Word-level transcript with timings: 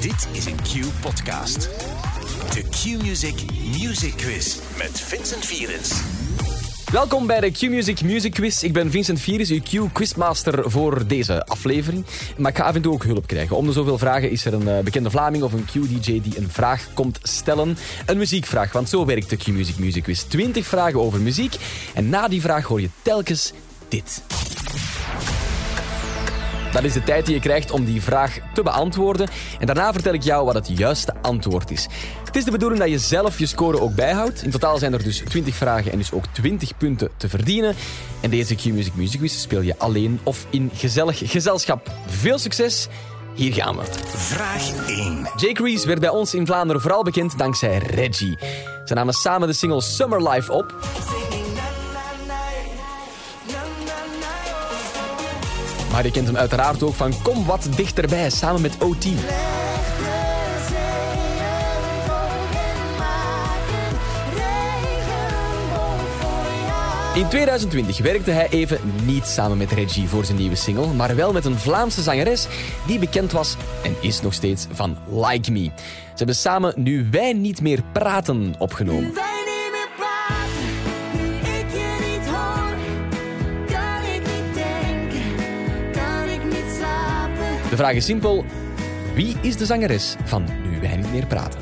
Dit 0.00 0.28
is 0.32 0.46
een 0.46 0.56
Q-podcast. 0.56 1.68
De 2.54 2.62
Q-Music 2.70 3.34
Music 3.80 4.12
Quiz 4.16 4.58
met 4.76 5.00
Vincent 5.00 5.46
Vierens. 5.46 6.00
Welkom 6.92 7.26
bij 7.26 7.40
de 7.40 7.50
Q-Music 7.50 8.02
Music 8.02 8.32
Quiz. 8.32 8.62
Ik 8.62 8.72
ben 8.72 8.90
Vincent 8.90 9.20
Vieris, 9.20 9.50
uw 9.50 9.60
Q-quizmaster 9.60 10.70
voor 10.70 11.06
deze 11.06 11.46
aflevering. 11.46 12.04
Maar 12.36 12.50
ik 12.50 12.56
ga 12.56 12.64
af 12.64 12.74
en 12.74 12.82
toe 12.82 12.92
ook 12.92 13.04
hulp 13.04 13.26
krijgen. 13.26 13.56
Om 13.56 13.66
de 13.66 13.72
zoveel 13.72 13.98
vragen 13.98 14.30
is 14.30 14.44
er 14.44 14.54
een 14.54 14.68
eh, 14.68 14.78
bekende 14.78 15.10
Vlaming 15.10 15.42
of 15.42 15.52
een 15.52 15.64
Q-DJ 15.64 16.20
die 16.20 16.38
een 16.38 16.50
vraag 16.50 16.88
komt 16.94 17.18
stellen. 17.22 17.78
Een 18.06 18.18
muziekvraag, 18.18 18.72
want 18.72 18.88
zo 18.88 19.04
werkt 19.04 19.30
de 19.30 19.36
Q-Music 19.36 19.78
Music 19.78 20.02
Quiz. 20.02 20.22
20 20.22 20.66
vragen 20.66 21.00
over 21.00 21.20
muziek. 21.20 21.54
En 21.94 22.08
na 22.08 22.28
die 22.28 22.40
vraag 22.40 22.64
hoor 22.64 22.80
je 22.80 22.90
telkens 23.02 23.52
dit. 23.88 24.22
Dat 26.78 26.86
is 26.86 26.92
de 26.92 27.02
tijd 27.02 27.26
die 27.26 27.34
je 27.34 27.40
krijgt 27.40 27.70
om 27.70 27.84
die 27.84 28.02
vraag 28.02 28.38
te 28.54 28.62
beantwoorden. 28.62 29.28
En 29.58 29.66
daarna 29.66 29.92
vertel 29.92 30.12
ik 30.12 30.22
jou 30.22 30.44
wat 30.44 30.54
het 30.54 30.78
juiste 30.78 31.14
antwoord 31.22 31.70
is. 31.70 31.86
Het 32.24 32.36
is 32.36 32.44
de 32.44 32.50
bedoeling 32.50 32.80
dat 32.80 32.90
je 32.90 32.98
zelf 32.98 33.38
je 33.38 33.46
score 33.46 33.80
ook 33.80 33.94
bijhoudt. 33.94 34.42
In 34.42 34.50
totaal 34.50 34.78
zijn 34.78 34.92
er 34.92 35.02
dus 35.02 35.22
20 35.28 35.54
vragen 35.54 35.92
en 35.92 35.98
dus 35.98 36.12
ook 36.12 36.24
20 36.32 36.76
punten 36.76 37.10
te 37.16 37.28
verdienen. 37.28 37.74
En 38.20 38.30
deze 38.30 38.54
Q-Music 38.54 38.94
Music 38.94 39.18
Quiz 39.18 39.40
speel 39.40 39.60
je 39.60 39.78
alleen 39.78 40.20
of 40.22 40.46
in 40.50 40.70
gezellig 40.74 41.30
gezelschap. 41.30 41.90
Veel 42.06 42.38
succes! 42.38 42.88
Hier 43.34 43.52
gaan 43.52 43.76
we. 43.76 43.82
Vraag 44.06 44.86
1. 44.86 45.28
Jake 45.36 45.62
Reese 45.62 45.86
werd 45.86 46.00
bij 46.00 46.08
ons 46.08 46.34
in 46.34 46.46
Vlaanderen 46.46 46.82
vooral 46.82 47.02
bekend 47.02 47.38
dankzij 47.38 47.78
Reggie. 47.78 48.38
Ze 48.84 48.94
namen 48.94 49.14
samen 49.14 49.48
de 49.48 49.54
single 49.54 49.80
Summer 49.80 50.28
Life 50.28 50.52
op. 50.52 50.74
Maar 55.98 56.06
je 56.06 56.12
kent 56.12 56.26
hem 56.26 56.36
uiteraard 56.36 56.82
ook 56.82 56.94
van 56.94 57.22
Kom 57.22 57.44
wat 57.44 57.68
dichterbij 57.76 58.30
samen 58.30 58.60
met 58.60 58.76
OT. 58.78 59.04
In 67.14 67.28
2020 67.28 67.98
werkte 67.98 68.30
hij 68.30 68.48
even 68.50 68.80
niet 69.04 69.26
samen 69.26 69.56
met 69.56 69.72
Reggie 69.72 70.08
voor 70.08 70.24
zijn 70.24 70.38
nieuwe 70.38 70.54
single, 70.54 70.86
maar 70.86 71.16
wel 71.16 71.32
met 71.32 71.44
een 71.44 71.58
Vlaamse 71.58 72.02
zangeres 72.02 72.46
die 72.86 72.98
bekend 72.98 73.32
was 73.32 73.56
en 73.82 73.94
is 74.00 74.20
nog 74.20 74.34
steeds 74.34 74.66
van 74.72 74.96
Like 75.10 75.52
Me. 75.52 75.64
Ze 75.64 75.70
hebben 76.14 76.34
samen 76.34 76.72
Nu 76.76 77.08
Wij 77.10 77.32
Niet 77.32 77.60
Meer 77.60 77.82
Praten 77.92 78.54
opgenomen. 78.58 79.27
De 87.70 87.76
vraag 87.76 87.94
is 87.94 88.04
simpel. 88.04 88.44
Wie 89.14 89.36
is 89.40 89.56
de 89.56 89.66
zangeres 89.66 90.16
van 90.24 90.44
Nu 90.62 90.80
Wij 90.80 90.96
Niet 90.96 91.12
Meer 91.12 91.26
Praten? 91.26 91.60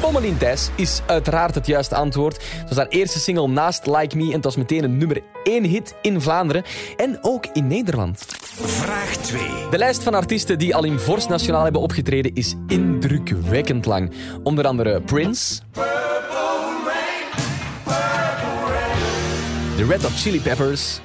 Pommelien 0.00 0.38
Thijs 0.38 0.70
is 0.74 1.00
uiteraard 1.06 1.54
het 1.54 1.66
juiste 1.66 1.94
antwoord. 1.94 2.42
Het 2.58 2.68
was 2.68 2.78
haar 2.78 2.88
eerste 2.88 3.18
single 3.18 3.48
naast 3.48 3.86
Like 3.86 4.16
Me 4.16 4.26
en 4.26 4.32
het 4.32 4.44
was 4.44 4.56
meteen 4.56 4.84
een 4.84 4.96
nummer 4.96 5.22
1 5.44 5.64
hit 5.64 5.94
in 6.02 6.20
Vlaanderen 6.20 6.64
en 6.96 7.18
ook 7.20 7.46
in 7.52 7.66
Nederland. 7.66 8.39
Vraag 8.62 9.16
2. 9.16 9.42
De 9.70 9.78
lijst 9.78 10.02
van 10.02 10.14
artiesten 10.14 10.58
die 10.58 10.74
al 10.74 10.84
in 10.84 10.98
Vorst 10.98 11.28
Nationaal 11.28 11.62
hebben 11.62 11.80
opgetreden 11.80 12.34
is 12.34 12.54
indrukwekkend 12.66 13.86
lang. 13.86 14.12
Onder 14.42 14.66
andere 14.66 15.00
Prince, 15.00 15.60
The 19.76 19.84
Red 19.88 20.02
Hot 20.02 20.12
Chili 20.12 20.40
Peppers, 20.40 21.00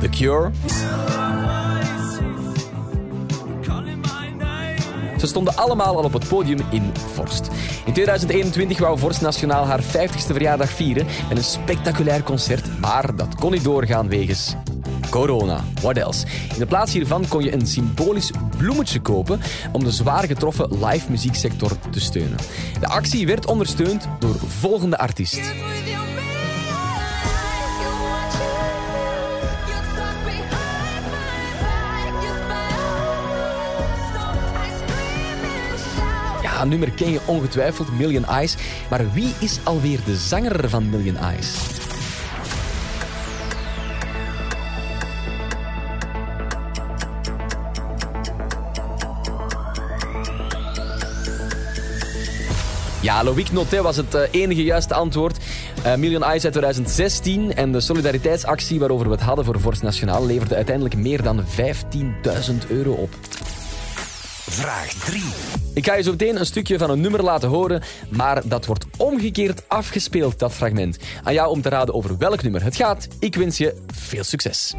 The 0.00 0.08
Cure. 0.08 0.50
Ze 5.18 5.26
stonden 5.26 5.56
allemaal 5.56 5.96
al 5.96 6.04
op 6.04 6.12
het 6.12 6.28
podium 6.28 6.58
in 6.70 6.92
Vorst. 7.14 7.50
In 7.86 7.92
2021 7.92 8.78
wou 8.78 8.98
Vorst 8.98 9.20
Nationaal 9.20 9.64
haar 9.66 9.82
50ste 9.82 10.32
verjaardag 10.32 10.70
vieren 10.70 11.06
met 11.28 11.38
een 11.38 11.44
spectaculair 11.44 12.22
concert, 12.22 12.80
maar 12.80 13.16
dat 13.16 13.34
kon 13.34 13.52
niet 13.52 13.64
doorgaan 13.64 14.08
wegens 14.08 14.56
corona. 15.10 15.64
What 15.80 15.96
else? 15.96 16.26
In 16.52 16.58
de 16.58 16.66
plaats 16.66 16.92
hiervan 16.92 17.28
kon 17.28 17.42
je 17.42 17.52
een 17.52 17.66
symbolisch 17.66 18.30
bloemetje 18.56 19.00
kopen 19.00 19.40
om 19.72 19.84
de 19.84 19.90
zwaar 19.90 20.24
getroffen 20.24 20.84
live 20.86 21.10
muzieksector 21.10 21.70
te 21.90 22.00
steunen. 22.00 22.38
De 22.80 22.86
actie 22.86 23.26
werd 23.26 23.46
ondersteund 23.46 24.08
door 24.18 24.36
volgende 24.46 24.98
artiest. 24.98 25.40
Ja, 36.66 36.72
nummer 36.72 36.90
ken 36.90 37.10
je 37.10 37.20
ongetwijfeld, 37.26 37.98
Million 37.98 38.24
Eyes. 38.24 38.56
Maar 38.90 39.12
wie 39.12 39.34
is 39.38 39.58
alweer 39.64 39.98
de 40.04 40.16
zanger 40.16 40.68
van 40.68 40.90
Million 40.90 41.16
Eyes? 41.16 41.54
Ja, 53.00 53.24
Loïc 53.24 53.52
Notet 53.52 53.80
was 53.80 53.96
het 53.96 54.14
eh, 54.14 54.22
enige 54.30 54.64
juiste 54.64 54.94
antwoord. 54.94 55.38
Eh, 55.82 55.94
Million 55.94 56.22
Eyes 56.22 56.44
uit 56.44 56.52
2016 56.52 57.54
en 57.54 57.72
de 57.72 57.80
solidariteitsactie 57.80 58.78
waarover 58.78 59.06
we 59.06 59.12
het 59.12 59.22
hadden 59.22 59.44
voor 59.44 59.60
Vorst 59.60 59.82
Nationaal 59.82 60.26
leverde 60.26 60.54
uiteindelijk 60.54 60.96
meer 60.96 61.22
dan 61.22 61.44
15.000 61.44 62.68
euro 62.68 62.92
op. 62.92 63.10
Vraag 64.48 64.92
3. 64.92 65.22
Ik 65.74 65.86
ga 65.86 65.94
je 65.94 66.02
zo 66.02 66.10
meteen 66.10 66.38
een 66.38 66.46
stukje 66.46 66.78
van 66.78 66.90
een 66.90 67.00
nummer 67.00 67.22
laten 67.22 67.48
horen, 67.48 67.82
maar 68.08 68.48
dat 68.48 68.66
wordt 68.66 68.86
omgekeerd 68.96 69.68
afgespeeld, 69.68 70.38
dat 70.38 70.52
fragment. 70.52 70.98
Aan 71.22 71.32
jou 71.32 71.50
om 71.50 71.62
te 71.62 71.68
raden 71.68 71.94
over 71.94 72.18
welk 72.18 72.42
nummer 72.42 72.62
het 72.62 72.76
gaat. 72.76 73.08
Ik 73.18 73.34
wens 73.34 73.58
je 73.58 73.82
veel 73.86 74.24
succes. 74.24 74.74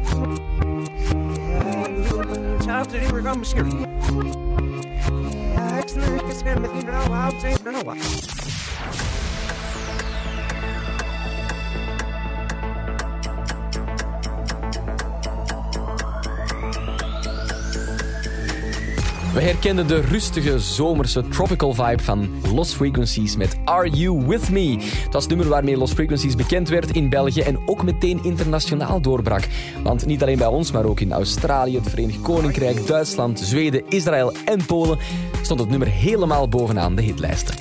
We 19.38 19.44
herkennen 19.44 19.86
de 19.86 20.00
rustige 20.00 20.58
zomerse 20.58 21.28
tropical 21.28 21.74
vibe 21.74 22.02
van 22.02 22.28
Lost 22.54 22.74
Frequencies 22.74 23.36
met 23.36 23.56
Are 23.64 23.90
You 23.90 24.26
With 24.26 24.50
Me? 24.50 24.76
Het 24.80 25.12
was 25.12 25.22
het 25.22 25.28
nummer 25.32 25.48
waarmee 25.48 25.76
Lost 25.76 25.94
Frequencies 25.94 26.34
bekend 26.34 26.68
werd 26.68 26.90
in 26.90 27.08
België 27.08 27.40
en 27.40 27.68
ook 27.68 27.82
meteen 27.82 28.20
internationaal 28.22 29.00
doorbrak. 29.00 29.48
Want 29.82 30.06
niet 30.06 30.22
alleen 30.22 30.38
bij 30.38 30.46
ons, 30.46 30.72
maar 30.72 30.84
ook 30.84 31.00
in 31.00 31.12
Australië, 31.12 31.76
het 31.76 31.88
Verenigd 31.88 32.22
Koninkrijk, 32.22 32.86
Duitsland, 32.86 33.40
Zweden, 33.40 33.82
Israël 33.88 34.32
en 34.44 34.66
Polen 34.66 34.98
stond 35.42 35.60
het 35.60 35.68
nummer 35.68 35.88
helemaal 35.88 36.48
bovenaan 36.48 36.94
de 36.94 37.02
hitlijsten. 37.02 37.54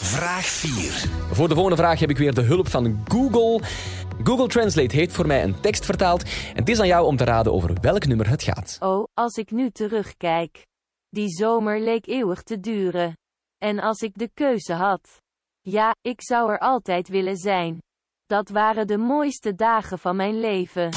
Vraag 0.00 0.44
4. 0.44 1.10
Voor 1.30 1.48
de 1.48 1.54
volgende 1.54 1.78
vraag 1.78 2.00
heb 2.00 2.10
ik 2.10 2.18
weer 2.18 2.34
de 2.34 2.42
hulp 2.42 2.68
van 2.68 3.04
Google. 3.08 3.60
Google 4.24 4.46
Translate 4.48 4.96
heeft 4.96 5.12
voor 5.14 5.26
mij 5.26 5.42
een 5.42 5.60
tekst 5.60 5.84
vertaald 5.84 6.22
en 6.22 6.56
het 6.56 6.68
is 6.68 6.80
aan 6.80 6.86
jou 6.86 7.06
om 7.06 7.16
te 7.16 7.24
raden 7.24 7.52
over 7.52 7.76
welk 7.80 8.06
nummer 8.06 8.28
het 8.28 8.42
gaat. 8.42 8.76
Oh, 8.80 9.04
als 9.14 9.36
ik 9.36 9.50
nu 9.50 9.70
terugkijk. 9.70 10.66
Die 11.08 11.28
zomer 11.28 11.80
leek 11.80 12.06
eeuwig 12.06 12.42
te 12.42 12.60
duren. 12.60 13.16
En 13.58 13.78
als 13.78 14.00
ik 14.00 14.18
de 14.18 14.30
keuze 14.34 14.72
had. 14.72 15.20
Ja, 15.60 15.94
ik 16.00 16.22
zou 16.22 16.52
er 16.52 16.58
altijd 16.58 17.08
willen 17.08 17.36
zijn. 17.36 17.78
Dat 18.26 18.48
waren 18.48 18.86
de 18.86 18.96
mooiste 18.96 19.54
dagen 19.54 19.98
van 19.98 20.16
mijn 20.16 20.40
leven. 20.40 20.88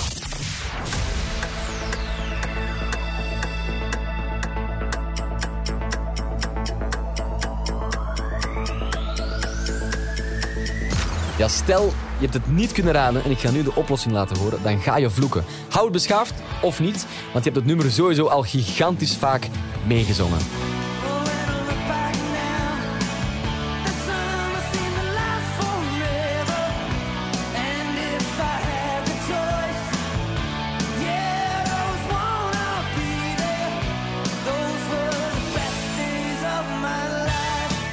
Ja, 11.38 11.48
stel, 11.48 11.92
je 12.18 12.22
hebt 12.22 12.34
het 12.34 12.56
niet 12.56 12.72
kunnen 12.72 12.94
raden 12.94 13.24
en 13.24 13.32
ik 13.32 13.40
ga 13.40 13.52
nu 13.52 13.64
de 13.64 13.76
oplossing 13.76 14.14
laten 14.14 14.38
horen, 14.38 14.60
dan 14.64 14.80
ga 14.80 14.98
je 14.98 15.10
vloeken. 15.10 15.46
Hou 15.70 15.84
het 15.84 15.94
beschaafd 15.94 16.34
of 16.62 16.80
niet, 16.80 17.06
want 17.32 17.44
je 17.46 17.52
hebt 17.52 17.56
het 17.56 17.66
nummer 17.66 17.92
sowieso 17.92 18.26
al 18.26 18.42
gigantisch 18.42 19.16
vaak 19.16 19.48
meegezongen. 19.88 20.40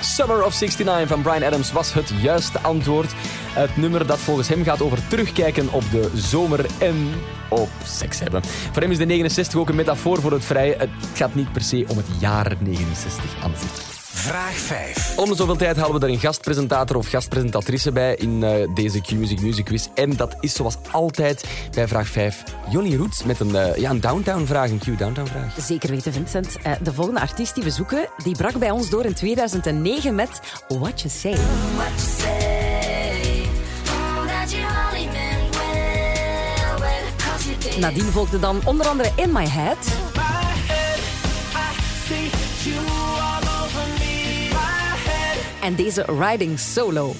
Summer 0.00 0.44
of 0.44 0.60
69 0.60 1.08
van 1.08 1.22
Brian 1.22 1.42
Adams 1.42 1.72
was 1.72 1.92
het 1.92 2.12
juiste 2.20 2.60
antwoord. 2.60 3.12
Het 3.52 3.76
nummer 3.76 4.06
dat 4.06 4.18
volgens 4.18 4.48
hem 4.48 4.64
gaat 4.64 4.82
over 4.82 5.08
terugkijken 5.08 5.72
op 5.72 5.82
de 5.90 6.10
zomer 6.14 6.66
en 6.78 7.12
op 7.48 7.70
seks 7.84 8.18
hebben. 8.18 8.42
Voor 8.44 8.82
hem 8.82 8.90
is 8.90 8.98
de 8.98 9.04
69 9.04 9.58
ook 9.58 9.68
een 9.68 9.74
metafoor 9.74 10.20
voor 10.20 10.32
het 10.32 10.44
vrije. 10.44 10.74
Het 10.78 10.90
gaat 11.14 11.34
niet 11.34 11.52
per 11.52 11.62
se 11.62 11.84
om 11.88 11.96
het 11.96 12.06
jaar 12.20 12.56
69 12.60 13.24
aan 13.42 13.52
zich. 13.56 13.90
Vraag 14.14 14.54
5. 14.54 15.18
Om 15.18 15.28
de 15.28 15.34
zoveel 15.34 15.56
tijd 15.56 15.76
halen 15.76 16.00
we 16.00 16.06
er 16.06 16.12
een 16.12 16.18
gastpresentator 16.18 16.96
of 16.96 17.08
gastpresentatrice 17.08 17.92
bij 17.92 18.14
in 18.14 18.42
eh, 18.42 18.68
deze 18.74 19.00
Q-Music 19.00 19.40
Music 19.40 19.64
Quiz. 19.64 19.88
En 19.94 20.16
dat 20.16 20.36
is 20.40 20.54
zoals 20.54 20.76
altijd 20.90 21.44
bij 21.74 21.88
vraag 21.88 22.08
5 22.08 22.42
Johnny 22.70 22.96
Roots 22.96 23.24
met 23.24 23.40
een, 23.40 23.56
eh, 23.56 23.76
ja, 23.76 23.90
een 23.90 24.00
downtown-vraag, 24.00 24.70
een 24.70 24.78
Q-downtown-vraag. 24.78 25.54
Zeker 25.58 25.90
weten, 25.90 26.12
Vincent. 26.12 26.56
Eh, 26.62 26.72
de 26.82 26.92
volgende 26.92 27.20
artiest 27.20 27.54
die 27.54 27.64
we 27.64 27.70
zoeken, 27.70 28.08
die 28.24 28.36
brak 28.36 28.58
bij 28.58 28.70
ons 28.70 28.90
door 28.90 29.04
in 29.04 29.14
2009 29.14 30.14
met 30.14 30.40
What 30.68 31.00
You 31.00 31.08
Say. 31.08 31.36
What 31.76 31.92
you 31.96 32.08
say? 32.18 32.41
Nadien 37.78 38.12
volgde 38.12 38.38
dan 38.38 38.60
onder 38.64 38.86
andere 38.86 39.10
In 39.16 39.32
My 39.32 39.46
Head. 39.46 39.86
En 45.60 45.74
deze 45.74 46.04
Riding 46.20 46.58
Solo. 46.58 47.14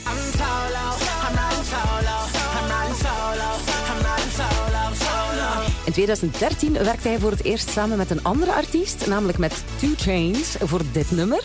In 5.85 5.93
2013 5.93 6.73
werkte 6.73 7.09
hij 7.09 7.19
voor 7.19 7.31
het 7.31 7.45
eerst 7.45 7.69
samen 7.69 7.97
met 7.97 8.11
een 8.11 8.25
andere 8.25 8.53
artiest, 8.53 9.07
namelijk 9.07 9.39
met 9.39 9.65
Two 9.77 9.93
Chains, 9.97 10.57
voor 10.61 10.81
dit 10.93 11.11
nummer. 11.11 11.43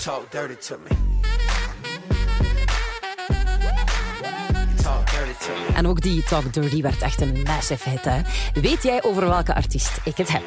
En 5.78 5.88
ook 5.88 6.02
die 6.02 6.24
Talk 6.24 6.54
Dirty 6.54 6.82
werd 6.82 7.02
echt 7.02 7.22
een 7.22 7.44
massive 7.44 7.90
hit. 7.90 8.06
Hè? 8.06 8.22
Weet 8.62 8.84
jij 8.84 9.04
over 9.04 9.28
welke 9.30 9.56
artiest 9.56 10.00
ik 10.04 10.18
het 10.18 10.30
heb? 10.32 10.42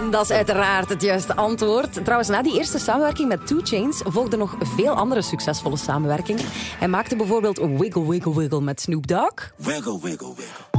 Dat 0.10 0.22
is 0.22 0.30
uiteraard 0.30 0.88
het 0.88 1.02
juiste 1.02 1.36
antwoord. 1.36 2.04
Trouwens, 2.04 2.28
na 2.28 2.42
die 2.42 2.58
eerste 2.58 2.78
samenwerking 2.78 3.28
met 3.28 3.46
Two 3.46 3.60
Chains 3.62 4.02
volgden 4.04 4.38
nog 4.38 4.56
veel 4.60 4.92
andere 4.92 5.22
succesvolle 5.22 5.76
samenwerkingen. 5.76 6.44
Hij 6.78 6.88
maakte 6.88 7.16
bijvoorbeeld 7.16 7.58
Wiggle 7.58 8.08
Wiggle 8.08 8.36
Wiggle 8.36 8.60
met 8.60 8.80
Snoop 8.80 9.06
Dogg. 9.06 9.50
Wiggle, 9.56 10.00
wiggle, 10.02 10.34
wiggle. 10.36 10.69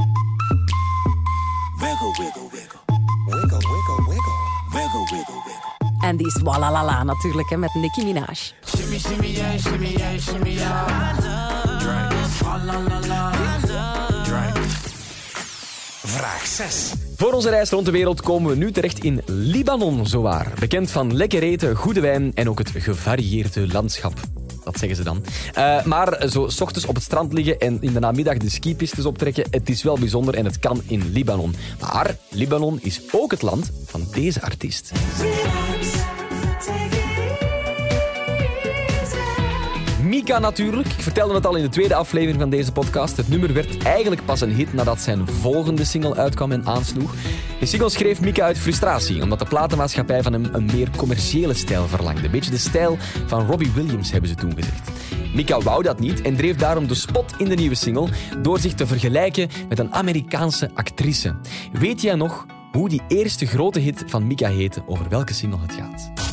Wiggle, 1.82 2.12
wiggle, 2.18 2.48
wiggle. 2.52 2.80
Wiggle, 3.26 3.58
wiggle, 3.58 3.98
wiggle. 4.08 4.32
Wiggle, 4.72 5.04
wiggle, 5.10 5.42
wiggle. 5.46 6.06
En 6.08 6.16
die 6.16 6.26
is 6.26 6.40
Walalala 6.42 7.02
natuurlijk, 7.02 7.50
hè, 7.50 7.56
met 7.56 7.74
Nicki 7.74 8.04
Minaj. 8.04 8.52
Shimmy, 8.64 8.98
shimmy, 8.98 9.26
yeah, 9.26 9.58
shimmy, 9.58 9.88
yeah, 9.88 10.18
shimmy, 10.18 10.50
yeah. 10.50 11.18
Drink. 11.78 12.12
La, 12.64 12.80
la, 12.80 13.06
la. 13.06 13.30
Drink. 14.24 14.56
Vraag 16.04 16.46
6. 16.46 16.92
Voor 17.16 17.32
onze 17.32 17.50
reis 17.50 17.70
rond 17.70 17.86
de 17.86 17.92
wereld 17.92 18.20
komen 18.20 18.50
we 18.50 18.56
nu 18.56 18.72
terecht 18.72 18.98
in 18.98 19.22
Libanon, 19.26 20.06
zowaar. 20.06 20.52
Bekend 20.58 20.90
van 20.90 21.16
lekker 21.16 21.42
eten, 21.42 21.76
goede 21.76 22.00
wijn 22.00 22.30
en 22.34 22.48
ook 22.48 22.58
het 22.58 22.70
gevarieerde 22.74 23.68
landschap. 23.68 24.14
Dat 24.64 24.78
zeggen 24.78 24.96
ze 24.96 25.04
dan. 25.04 25.24
Eh, 25.54 25.84
maar 25.84 26.28
zo 26.28 26.48
s 26.48 26.60
ochtends 26.60 26.86
op 26.86 26.94
het 26.94 27.04
strand 27.04 27.32
liggen 27.32 27.58
en 27.58 27.78
in 27.80 27.92
de 27.92 28.00
namiddag 28.00 28.36
de 28.36 28.50
skipistes 28.50 29.04
optrekken, 29.04 29.44
het 29.50 29.68
is 29.68 29.82
wel 29.82 29.98
bijzonder 29.98 30.34
en 30.34 30.44
het 30.44 30.58
kan 30.58 30.80
in 30.86 31.10
Libanon. 31.12 31.54
Maar 31.80 32.16
Libanon 32.28 32.78
is 32.82 33.00
ook 33.12 33.30
het 33.30 33.42
land 33.42 33.70
van 33.86 34.06
deze 34.12 34.42
artiest. 34.42 34.92
Mika 40.02 40.38
natuurlijk. 40.38 40.88
Ik 40.88 41.02
vertelde 41.02 41.34
het 41.34 41.46
al 41.46 41.56
in 41.56 41.62
de 41.62 41.68
tweede 41.68 41.94
aflevering 41.94 42.40
van 42.40 42.50
deze 42.50 42.72
podcast. 42.72 43.16
Het 43.16 43.28
nummer 43.28 43.52
werd 43.52 43.82
eigenlijk 43.82 44.24
pas 44.24 44.40
een 44.40 44.54
hit 44.54 44.72
nadat 44.72 45.00
zijn 45.00 45.28
volgende 45.28 45.84
single 45.84 46.14
uitkwam 46.14 46.52
en 46.52 46.66
aansloeg. 46.66 47.14
De 47.62 47.68
single 47.68 47.90
schreef 47.90 48.20
Mika 48.20 48.44
uit 48.44 48.58
frustratie, 48.58 49.22
omdat 49.22 49.38
de 49.38 49.44
platenmaatschappij 49.44 50.22
van 50.22 50.32
hem 50.32 50.44
een 50.52 50.64
meer 50.64 50.88
commerciële 50.96 51.54
stijl 51.54 51.86
verlangde. 51.86 52.24
Een 52.24 52.30
beetje 52.30 52.50
de 52.50 52.58
stijl 52.58 52.96
van 53.26 53.46
Robbie 53.46 53.70
Williams, 53.74 54.10
hebben 54.10 54.30
ze 54.30 54.36
toen 54.36 54.54
gezegd. 54.54 54.90
Mika 55.34 55.60
wou 55.60 55.82
dat 55.82 56.00
niet 56.00 56.20
en 56.20 56.36
dreef 56.36 56.56
daarom 56.56 56.86
de 56.86 56.94
spot 56.94 57.34
in 57.38 57.48
de 57.48 57.54
nieuwe 57.54 57.74
single 57.74 58.08
door 58.40 58.58
zich 58.58 58.74
te 58.74 58.86
vergelijken 58.86 59.48
met 59.68 59.78
een 59.78 59.92
Amerikaanse 59.92 60.70
actrice. 60.74 61.36
Weet 61.72 62.00
jij 62.00 62.14
nog 62.14 62.46
hoe 62.72 62.88
die 62.88 63.02
eerste 63.08 63.46
grote 63.46 63.78
hit 63.78 64.04
van 64.06 64.26
Mika 64.26 64.48
heette, 64.48 64.82
over 64.86 65.08
welke 65.08 65.34
single 65.34 65.60
het 65.60 65.72
gaat? 65.72 66.31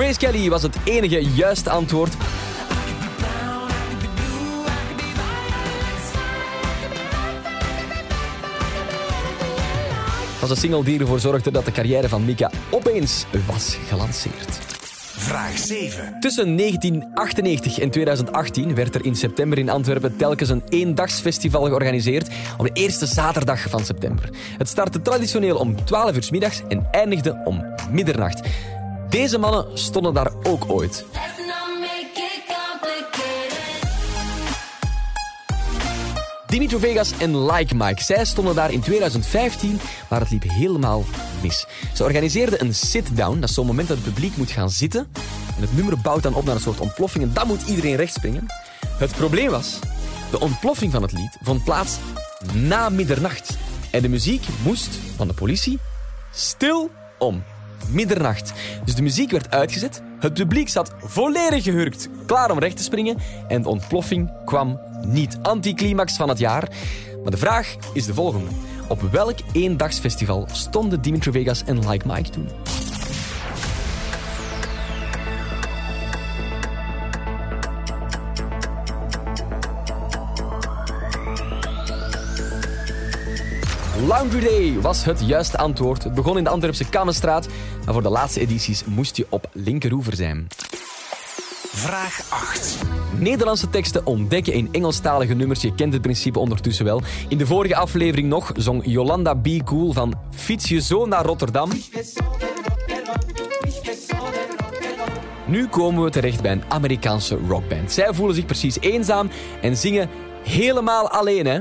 Grace 0.00 0.18
Kelly 0.18 0.50
was 0.50 0.62
het 0.62 0.76
enige 0.84 1.24
juiste 1.24 1.70
antwoord. 1.70 2.12
Het 10.30 10.40
was 10.40 10.50
een 10.50 10.56
single 10.56 10.84
die 10.84 11.00
ervoor 11.00 11.20
zorgde 11.20 11.50
dat 11.50 11.64
de 11.64 11.72
carrière 11.72 12.08
van 12.08 12.24
Mika 12.24 12.50
opeens 12.70 13.26
was 13.46 13.76
gelanceerd. 13.88 14.58
Vraag 15.16 15.58
7. 15.58 16.16
Tussen 16.20 16.56
1998 16.56 17.78
en 17.78 17.90
2018 17.90 18.74
werd 18.74 18.94
er 18.94 19.04
in 19.04 19.16
september 19.16 19.58
in 19.58 19.70
Antwerpen 19.70 20.16
telkens 20.16 20.48
een 20.48 20.62
eendagsfestival 20.68 21.64
georganiseerd 21.64 22.28
op 22.58 22.66
de 22.66 22.72
eerste 22.72 23.06
zaterdag 23.06 23.60
van 23.60 23.84
september. 23.84 24.28
Het 24.58 24.68
startte 24.68 25.02
traditioneel 25.02 25.56
om 25.56 25.84
12 25.84 26.14
uur 26.14 26.28
middags 26.30 26.62
en 26.68 26.88
eindigde 26.90 27.42
om 27.44 27.64
middernacht. 27.90 28.40
Deze 29.10 29.38
mannen 29.38 29.78
stonden 29.78 30.14
daar 30.14 30.32
ook 30.42 30.64
ooit. 30.70 31.04
Dimitro 36.46 36.78
Vegas 36.78 37.12
en 37.18 37.44
Like 37.46 37.74
Mike. 37.74 38.02
Zij 38.02 38.24
stonden 38.24 38.54
daar 38.54 38.72
in 38.72 38.80
2015, 38.80 39.80
maar 40.08 40.20
het 40.20 40.30
liep 40.30 40.42
helemaal 40.42 41.04
mis. 41.42 41.66
Ze 41.94 42.04
organiseerden 42.04 42.60
een 42.60 42.74
sit-down, 42.74 43.40
dat 43.40 43.48
is 43.48 43.54
zo'n 43.54 43.66
moment 43.66 43.88
dat 43.88 43.96
het 43.96 44.06
publiek 44.06 44.36
moet 44.36 44.50
gaan 44.50 44.70
zitten. 44.70 45.08
En 45.56 45.62
het 45.62 45.76
nummer 45.76 45.98
bouwt 45.98 46.22
dan 46.22 46.34
op 46.34 46.44
naar 46.44 46.54
een 46.54 46.60
soort 46.60 46.80
ontploffing 46.80 47.24
en 47.24 47.32
dan 47.32 47.46
moet 47.46 47.68
iedereen 47.68 47.96
rechtspringen. 47.96 48.46
Het 48.98 49.10
probleem 49.16 49.50
was, 49.50 49.78
de 50.30 50.40
ontploffing 50.40 50.92
van 50.92 51.02
het 51.02 51.12
lied 51.12 51.38
vond 51.42 51.64
plaats 51.64 51.96
na 52.54 52.88
middernacht. 52.88 53.58
En 53.90 54.02
de 54.02 54.08
muziek 54.08 54.46
moest 54.62 54.98
van 55.16 55.28
de 55.28 55.34
politie 55.34 55.78
stil 56.30 56.90
om 57.18 57.42
middernacht. 57.88 58.52
Dus 58.84 58.94
de 58.94 59.02
muziek 59.02 59.30
werd 59.30 59.50
uitgezet, 59.50 60.02
het 60.18 60.34
publiek 60.34 60.68
zat 60.68 60.94
volledig 60.98 61.62
gehurkt, 61.62 62.08
klaar 62.26 62.50
om 62.50 62.58
recht 62.58 62.76
te 62.76 62.82
springen 62.82 63.16
en 63.48 63.62
de 63.62 63.68
ontploffing 63.68 64.30
kwam 64.44 64.80
niet. 65.06 65.38
Anticlimax 65.42 66.16
van 66.16 66.28
het 66.28 66.38
jaar. 66.38 66.68
Maar 67.22 67.30
de 67.30 67.36
vraag 67.36 67.76
is 67.92 68.06
de 68.06 68.14
volgende. 68.14 68.50
Op 68.88 69.00
welk 69.00 69.38
eendagsfestival 69.52 70.46
stonden 70.52 71.02
Dimitri 71.02 71.32
Vegas 71.32 71.64
en 71.64 71.88
Like 71.88 72.06
Mike 72.06 72.30
toen? 72.30 72.48
Laundry 84.10 84.40
Day 84.40 84.80
was 84.80 85.04
het 85.04 85.20
juiste 85.26 85.58
antwoord. 85.58 86.04
Het 86.04 86.14
begon 86.14 86.38
in 86.38 86.44
de 86.44 86.50
Antwerpse 86.50 86.88
Kammenstraat, 86.88 87.48
maar 87.84 87.92
voor 87.92 88.02
de 88.02 88.10
laatste 88.10 88.40
edities 88.40 88.84
moest 88.84 89.16
je 89.16 89.26
op 89.28 89.48
linkeroever 89.52 90.16
zijn. 90.16 90.46
Vraag 91.72 92.20
8. 92.30 92.76
Nederlandse 93.18 93.70
teksten 93.70 94.06
ontdekken 94.06 94.52
in 94.52 94.68
Engelstalige 94.72 95.34
nummers. 95.34 95.60
Je 95.60 95.74
kent 95.74 95.92
het 95.92 96.02
principe 96.02 96.38
ondertussen 96.38 96.84
wel. 96.84 97.02
In 97.28 97.38
de 97.38 97.46
vorige 97.46 97.76
aflevering 97.76 98.28
nog 98.28 98.52
zong 98.56 98.82
Jolanda 98.84 99.34
B. 99.34 99.48
Cool 99.64 99.92
van 99.92 100.14
Fiets 100.30 100.68
je 100.68 100.80
zo 100.80 101.06
naar 101.06 101.24
Rotterdam. 101.24 101.70
Nu 105.46 105.66
komen 105.66 106.04
we 106.04 106.10
terecht 106.10 106.42
bij 106.42 106.52
een 106.52 106.64
Amerikaanse 106.68 107.38
rockband. 107.48 107.92
Zij 107.92 108.14
voelen 108.14 108.34
zich 108.34 108.46
precies 108.46 108.80
eenzaam 108.80 109.30
en 109.62 109.76
zingen 109.76 110.08
helemaal 110.42 111.10
alleen, 111.10 111.46
hè? 111.46 111.60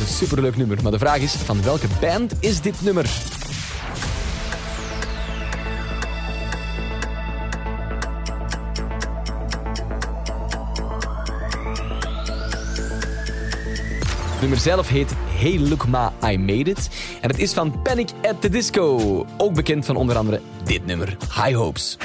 is 0.00 0.08
een 0.08 0.26
superleuk 0.26 0.56
nummer. 0.56 0.78
Maar 0.82 0.92
de 0.92 0.98
vraag 0.98 1.18
is, 1.18 1.32
van 1.32 1.62
welke 1.62 1.86
band 2.00 2.34
is 2.40 2.60
dit 2.60 2.82
nummer? 2.82 3.04
Het 14.30 14.40
nummer 14.40 14.58
zelf 14.58 14.88
heet 14.88 15.12
Hey 15.26 15.58
Look 15.58 15.86
Ma, 15.86 16.12
I 16.24 16.38
Made 16.38 16.70
It. 16.70 16.90
En 17.20 17.30
het 17.30 17.38
is 17.38 17.52
van 17.52 17.82
Panic 17.82 18.10
at 18.22 18.40
the 18.40 18.48
Disco. 18.48 19.26
Ook 19.36 19.54
bekend 19.54 19.86
van 19.86 19.96
onder 19.96 20.16
andere 20.16 20.40
dit 20.64 20.86
nummer, 20.86 21.16
High 21.34 21.54
Hopes. 21.54 21.96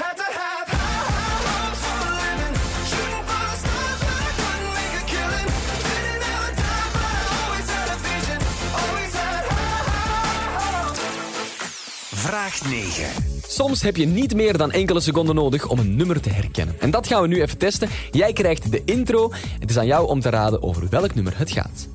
Vraag 12.26 12.70
9. 12.70 13.06
Soms 13.48 13.82
heb 13.82 13.96
je 13.96 14.06
niet 14.06 14.36
meer 14.36 14.58
dan 14.58 14.72
enkele 14.72 15.00
seconden 15.00 15.36
nodig 15.36 15.68
om 15.68 15.80
een 15.80 15.96
nummer 15.96 16.22
te 16.22 16.30
herkennen. 16.30 16.76
En 16.80 16.92
dat 16.92 17.08
gaan 17.08 17.22
we 17.22 17.28
nu 17.28 17.42
even 17.42 17.58
testen. 17.58 17.90
Jij 18.12 18.34
krijgt 18.34 18.72
de 18.72 18.82
intro. 18.86 19.32
Het 19.60 19.70
is 19.70 19.78
aan 19.78 19.86
jou 19.86 20.08
om 20.08 20.20
te 20.20 20.30
raden 20.30 20.64
over 20.64 20.90
welk 20.90 21.16
nummer 21.16 21.38
het 21.38 21.52
gaat. 21.52 21.88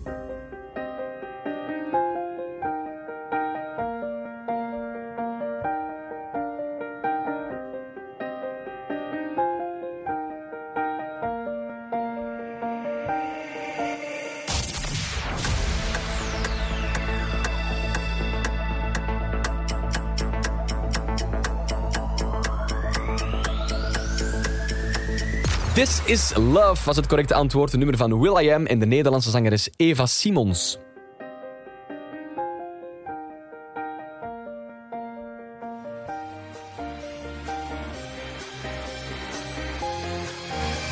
This 25.80 26.00
is 26.04 26.32
Love 26.36 26.84
was 26.84 26.96
het 26.96 27.06
correcte 27.06 27.34
antwoord. 27.34 27.70
Het 27.70 27.80
nummer 27.80 27.96
van 27.96 28.20
Will 28.20 28.44
I 28.44 28.50
Am 28.50 28.66
en 28.66 28.78
de 28.78 28.86
Nederlandse 28.86 29.30
zangeres 29.30 29.68
Eva 29.76 30.06
Simons. 30.06 30.78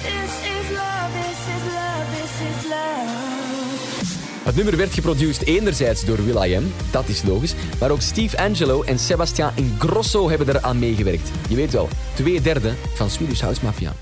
This 0.03 0.25
is 0.43 0.71
love, 0.71 1.11
this 1.13 1.39
is 1.55 1.65
love, 1.65 2.05
this 2.15 2.33
is 2.49 2.65
love. 2.65 4.45
Het 4.45 4.57
nummer 4.57 4.77
werd 4.77 4.95
geproduceerd 4.95 5.47
enerzijds 5.47 6.05
door 6.05 6.25
Will.i.am, 6.25 6.73
dat 6.91 7.09
is 7.09 7.23
logisch, 7.23 7.55
maar 7.81 7.91
ook 7.91 8.01
Steve 8.01 8.39
Angelo 8.39 8.83
en 8.83 8.99
Sebastian 8.99 9.51
Ingrosso 9.55 10.29
hebben 10.29 10.49
er 10.49 10.63
aan 10.63 10.79
meegewerkt. 10.79 11.31
Je 11.49 11.57
weet 11.57 11.73
wel, 11.73 11.89
twee 12.15 12.41
derde 12.41 12.73
van 12.95 13.11
Swedish 13.11 13.41
House 13.41 13.65
Mafia. 13.65 13.93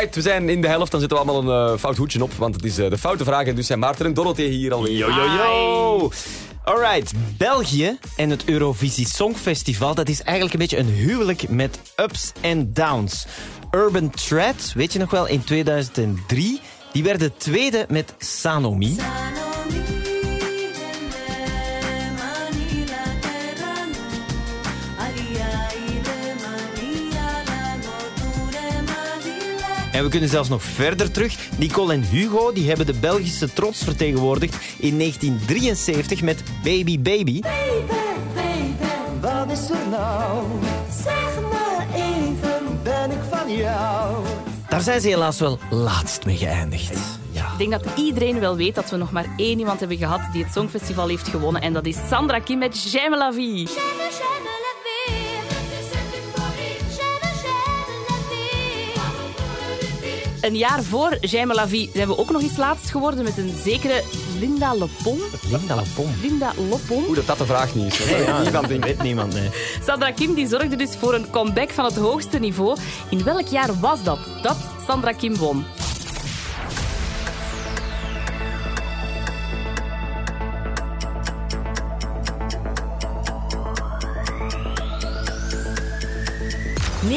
Alright, 0.00 0.22
we 0.24 0.30
zijn 0.30 0.48
in 0.48 0.60
de 0.60 0.68
helft, 0.68 0.90
dan 0.90 1.00
zitten 1.00 1.18
we 1.18 1.24
allemaal 1.24 1.52
een 1.52 1.72
eh, 1.72 1.78
fout 1.78 1.96
hoedje 1.96 2.22
op, 2.22 2.32
want 2.32 2.54
het 2.54 2.64
is 2.64 2.78
eh, 2.78 2.90
de 2.90 2.98
foute 2.98 3.24
vraag 3.24 3.46
en 3.46 3.54
dus 3.54 3.66
zijn 3.66 3.78
Maarten 3.78 4.06
en 4.06 4.14
Dorothee 4.14 4.48
hier 4.48 4.72
alweer. 4.72 4.96
Yo, 4.96 5.08
yo, 5.08 5.24
yo. 5.24 6.10
Alright, 6.64 7.12
België 7.36 7.98
en 8.16 8.30
het 8.30 8.44
Eurovisie 8.44 9.08
Songfestival, 9.08 9.94
dat 9.94 10.08
is 10.08 10.22
eigenlijk 10.22 10.52
een 10.52 10.60
beetje 10.60 10.78
een 10.78 11.06
huwelijk 11.06 11.48
met 11.48 11.80
ups 11.96 12.32
en 12.40 12.72
downs. 12.72 13.26
Urban 13.70 14.10
Thread, 14.10 14.72
weet 14.74 14.92
je 14.92 14.98
nog 14.98 15.10
wel, 15.10 15.26
in 15.26 15.44
2003, 15.44 16.60
die 16.92 17.02
werden 17.02 17.36
tweede 17.36 17.86
met 17.88 18.14
Sanomi. 18.18 18.96
En 30.00 30.06
we 30.06 30.12
kunnen 30.12 30.30
zelfs 30.30 30.48
nog 30.48 30.62
verder 30.62 31.10
terug. 31.10 31.36
Nicole 31.58 31.92
en 31.92 32.02
Hugo 32.02 32.52
die 32.52 32.68
hebben 32.68 32.86
de 32.86 32.94
Belgische 32.94 33.52
trots 33.52 33.84
vertegenwoordigd 33.84 34.54
in 34.78 34.98
1973 34.98 36.22
met 36.22 36.42
Baby 36.64 37.00
Baby. 37.00 37.40
Wat 39.20 39.50
is 39.50 39.70
er 39.70 39.88
nou? 39.90 40.44
Zeg 41.04 41.40
maar 41.50 41.86
even, 41.94 42.80
ben 42.82 43.10
ik 43.10 43.18
van 43.30 43.56
jou? 43.56 44.24
Daar 44.68 44.80
zijn 44.80 45.00
ze 45.00 45.08
helaas 45.08 45.38
wel 45.38 45.58
laatst 45.70 46.24
mee 46.24 46.36
geëindigd. 46.36 46.98
Ja. 47.30 47.52
Ik 47.52 47.58
denk 47.58 47.70
dat 47.70 47.84
iedereen 47.96 48.40
wel 48.40 48.56
weet 48.56 48.74
dat 48.74 48.90
we 48.90 48.96
nog 48.96 49.12
maar 49.12 49.26
één 49.36 49.58
iemand 49.58 49.80
hebben 49.80 49.98
gehad 49.98 50.20
die 50.32 50.44
het 50.44 50.52
Songfestival 50.52 51.08
heeft 51.08 51.28
gewonnen. 51.28 51.62
En 51.62 51.72
dat 51.72 51.86
is 51.86 51.96
Sandra 52.08 52.38
Kim 52.38 52.58
met 52.58 52.82
J'aime 52.82 53.16
la 53.16 53.32
vie. 53.32 53.66
J'aime, 53.66 54.08
j'aime 54.10 54.44
la 54.44 54.69
Een 60.40 60.56
jaar 60.56 60.82
voor 60.82 61.16
J'aime 61.20 61.54
la 61.54 61.68
vie 61.68 61.90
zijn 61.94 62.08
we 62.08 62.18
ook 62.18 62.30
nog 62.30 62.42
eens 62.42 62.56
laatst 62.56 62.90
geworden 62.90 63.24
met 63.24 63.38
een 63.38 63.54
zekere 63.64 64.02
Linda 64.38 64.72
Lepon. 64.72 65.20
Linda 65.50 65.74
Lapon. 65.74 66.14
Linda 66.22 66.52
Lopon. 66.68 67.04
Hoe 67.04 67.14
dat 67.14 67.26
dat 67.26 67.38
de 67.38 67.46
vraag 67.46 67.74
niet 67.74 67.98
is. 67.98 68.42
Niemand 68.42 68.66
weet 68.66 69.02
niemand, 69.02 69.34
nee. 69.34 69.50
Sandra 69.86 70.12
Kim 70.12 70.34
die 70.34 70.48
zorgde 70.48 70.76
dus 70.76 70.96
voor 70.96 71.14
een 71.14 71.30
comeback 71.30 71.70
van 71.70 71.84
het 71.84 71.96
hoogste 71.96 72.38
niveau. 72.38 72.76
In 73.10 73.24
welk 73.24 73.46
jaar 73.46 73.80
was 73.80 74.02
dat? 74.02 74.18
Dat 74.42 74.56
Sandra 74.86 75.12
Kim 75.12 75.36
won. 75.36 75.64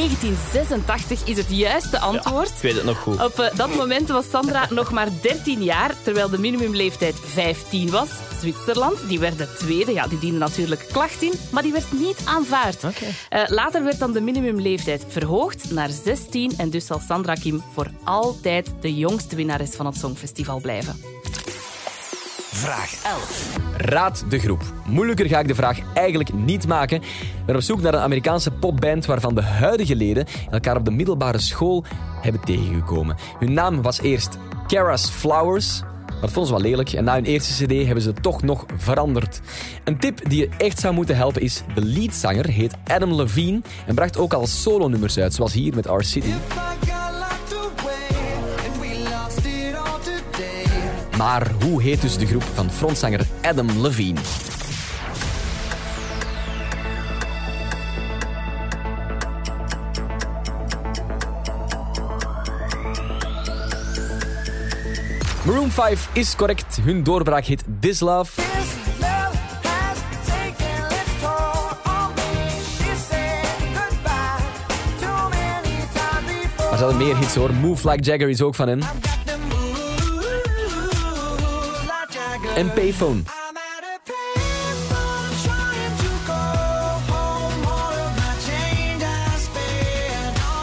...1986 0.04 1.24
is 1.26 1.38
het 1.38 1.50
juiste 1.50 2.00
antwoord. 2.00 2.50
Ik 2.50 2.62
weet 2.62 2.76
het 2.76 2.84
nog 2.84 2.98
goed. 2.98 3.24
Op 3.24 3.40
eh, 3.40 3.56
dat 3.56 3.76
moment 3.76 4.10
was 4.10 4.30
Sandra 4.30 4.68
nog 4.80 4.92
maar 4.92 5.08
13 5.22 5.64
jaar, 5.64 5.96
terwijl 6.02 6.30
de 6.30 6.40
minimumleeftijd 6.40 7.16
15 7.26 7.90
was. 7.90 8.10
Zwitserland, 8.40 9.08
die 9.08 9.20
werd 9.20 9.38
de 9.38 9.54
tweede. 9.54 9.94
Ja, 9.94 10.08
die 10.08 10.20
diende 10.20 10.40
natuurlijk 10.40 10.86
klacht 10.92 11.22
in, 11.22 11.34
maar 11.52 11.64
die 11.64 11.72
werd 11.72 11.92
niet 11.92 12.18
aanvaard. 12.26 12.84
Eh, 13.30 13.42
later 13.48 13.84
werd 13.84 14.00
dan 14.00 14.12
de 14.12 14.22
minimumleeftijd 14.22 15.06
verhoogd 15.08 15.72
naar 15.72 15.90
16 15.90 16.54
en 16.58 16.70
dus 16.70 16.86
zal 16.86 17.02
Sandra 17.08 17.34
Kim 17.34 17.64
voor 17.74 17.88
altijd 18.04 18.72
de 18.82 18.96
jongste 18.96 19.36
winnares 19.36 19.76
van 19.76 19.86
het 19.86 19.98
Songfestival 19.98 20.60
blijven. 20.60 21.02
Vraag 22.52 23.04
11. 23.04 23.63
Raad 23.78 24.26
de 24.30 24.40
groep. 24.40 24.62
Moeilijker 24.86 25.28
ga 25.28 25.40
ik 25.40 25.48
de 25.48 25.56
vraag 25.56 25.80
eigenlijk 25.94 26.34
niet 26.34 26.68
maken. 26.68 26.98
Ik 27.02 27.46
ben 27.46 27.56
op 27.56 27.62
zoek 27.62 27.82
naar 27.82 27.94
een 27.94 28.00
Amerikaanse 28.00 28.52
popband 28.52 29.06
waarvan 29.06 29.36
de 29.36 29.42
huidige 29.42 29.96
leden 29.96 30.26
elkaar 30.52 30.78
op 30.78 30.86
de 30.86 30.92
middelbare 30.92 31.40
school 31.40 31.84
hebben 32.22 32.42
tegengekomen. 32.42 33.16
Hun 33.40 33.54
naam 33.54 33.82
was 33.82 34.02
eerst 34.02 34.38
Kara's 34.68 35.10
Flowers. 35.10 35.82
Dat 36.22 36.32
vonden 36.32 36.46
ze 36.46 36.62
wel 36.62 36.72
lelijk 36.72 36.94
en 36.94 37.04
na 37.04 37.14
hun 37.14 37.26
eerste 37.26 37.66
cd 37.66 37.86
hebben 37.86 38.04
ze 38.04 38.10
het 38.10 38.24
toch 38.24 38.42
nog 38.42 38.66
veranderd. 38.78 39.42
Een 39.84 39.98
tip 39.98 40.30
die 40.30 40.40
je 40.40 40.50
echt 40.58 40.80
zou 40.80 40.94
moeten 40.94 41.16
helpen 41.16 41.42
is... 41.42 41.64
de 41.76 41.86
leadzanger 41.86 42.50
heet 42.50 42.76
Adam 42.88 43.14
Levine 43.14 43.62
en 43.88 43.96
bracht 43.96 44.18
ook 44.18 44.34
al 44.34 44.48
solo-nummers 44.48 45.18
uit, 45.18 45.34
zoals 45.34 45.54
hier 45.54 45.76
met 45.76 45.88
Our 45.88 46.04
City. 46.04 46.34
Maar 51.18 51.52
hoe 51.64 51.82
heet 51.82 52.02
dus 52.02 52.18
de 52.18 52.26
groep 52.26 52.44
van 52.54 52.72
frontzanger 52.72 53.26
Adam 53.42 53.82
Levine? 53.82 54.20
Maroon 65.46 65.72
5 65.72 66.10
is 66.14 66.36
correct. 66.36 66.80
Hun 66.84 67.04
doorbraak 67.04 67.46
heet 67.46 67.64
This 67.80 68.00
Love. 68.00 68.32
This 68.36 68.46
love 69.00 69.38
has 69.62 69.98
taken 70.26 70.86
its 70.90 71.22
toll 71.22 71.92
on 71.94 72.14
me. 72.16 72.50
She 72.78 72.96
said 73.10 73.46
goodbye 73.74 74.44
too 75.00 75.30
many 75.30 75.78
times 75.94 76.42
before. 76.42 76.70
Maar 76.70 76.78
ze 76.78 76.84
hadden 76.84 76.98
meer 76.98 77.18
hits 77.18 77.36
hoor. 77.36 77.54
Move 77.54 77.90
Like 77.90 78.04
Jagger 78.04 78.30
is 78.30 78.42
ook 78.42 78.56
van 78.56 78.68
hen. 78.68 78.82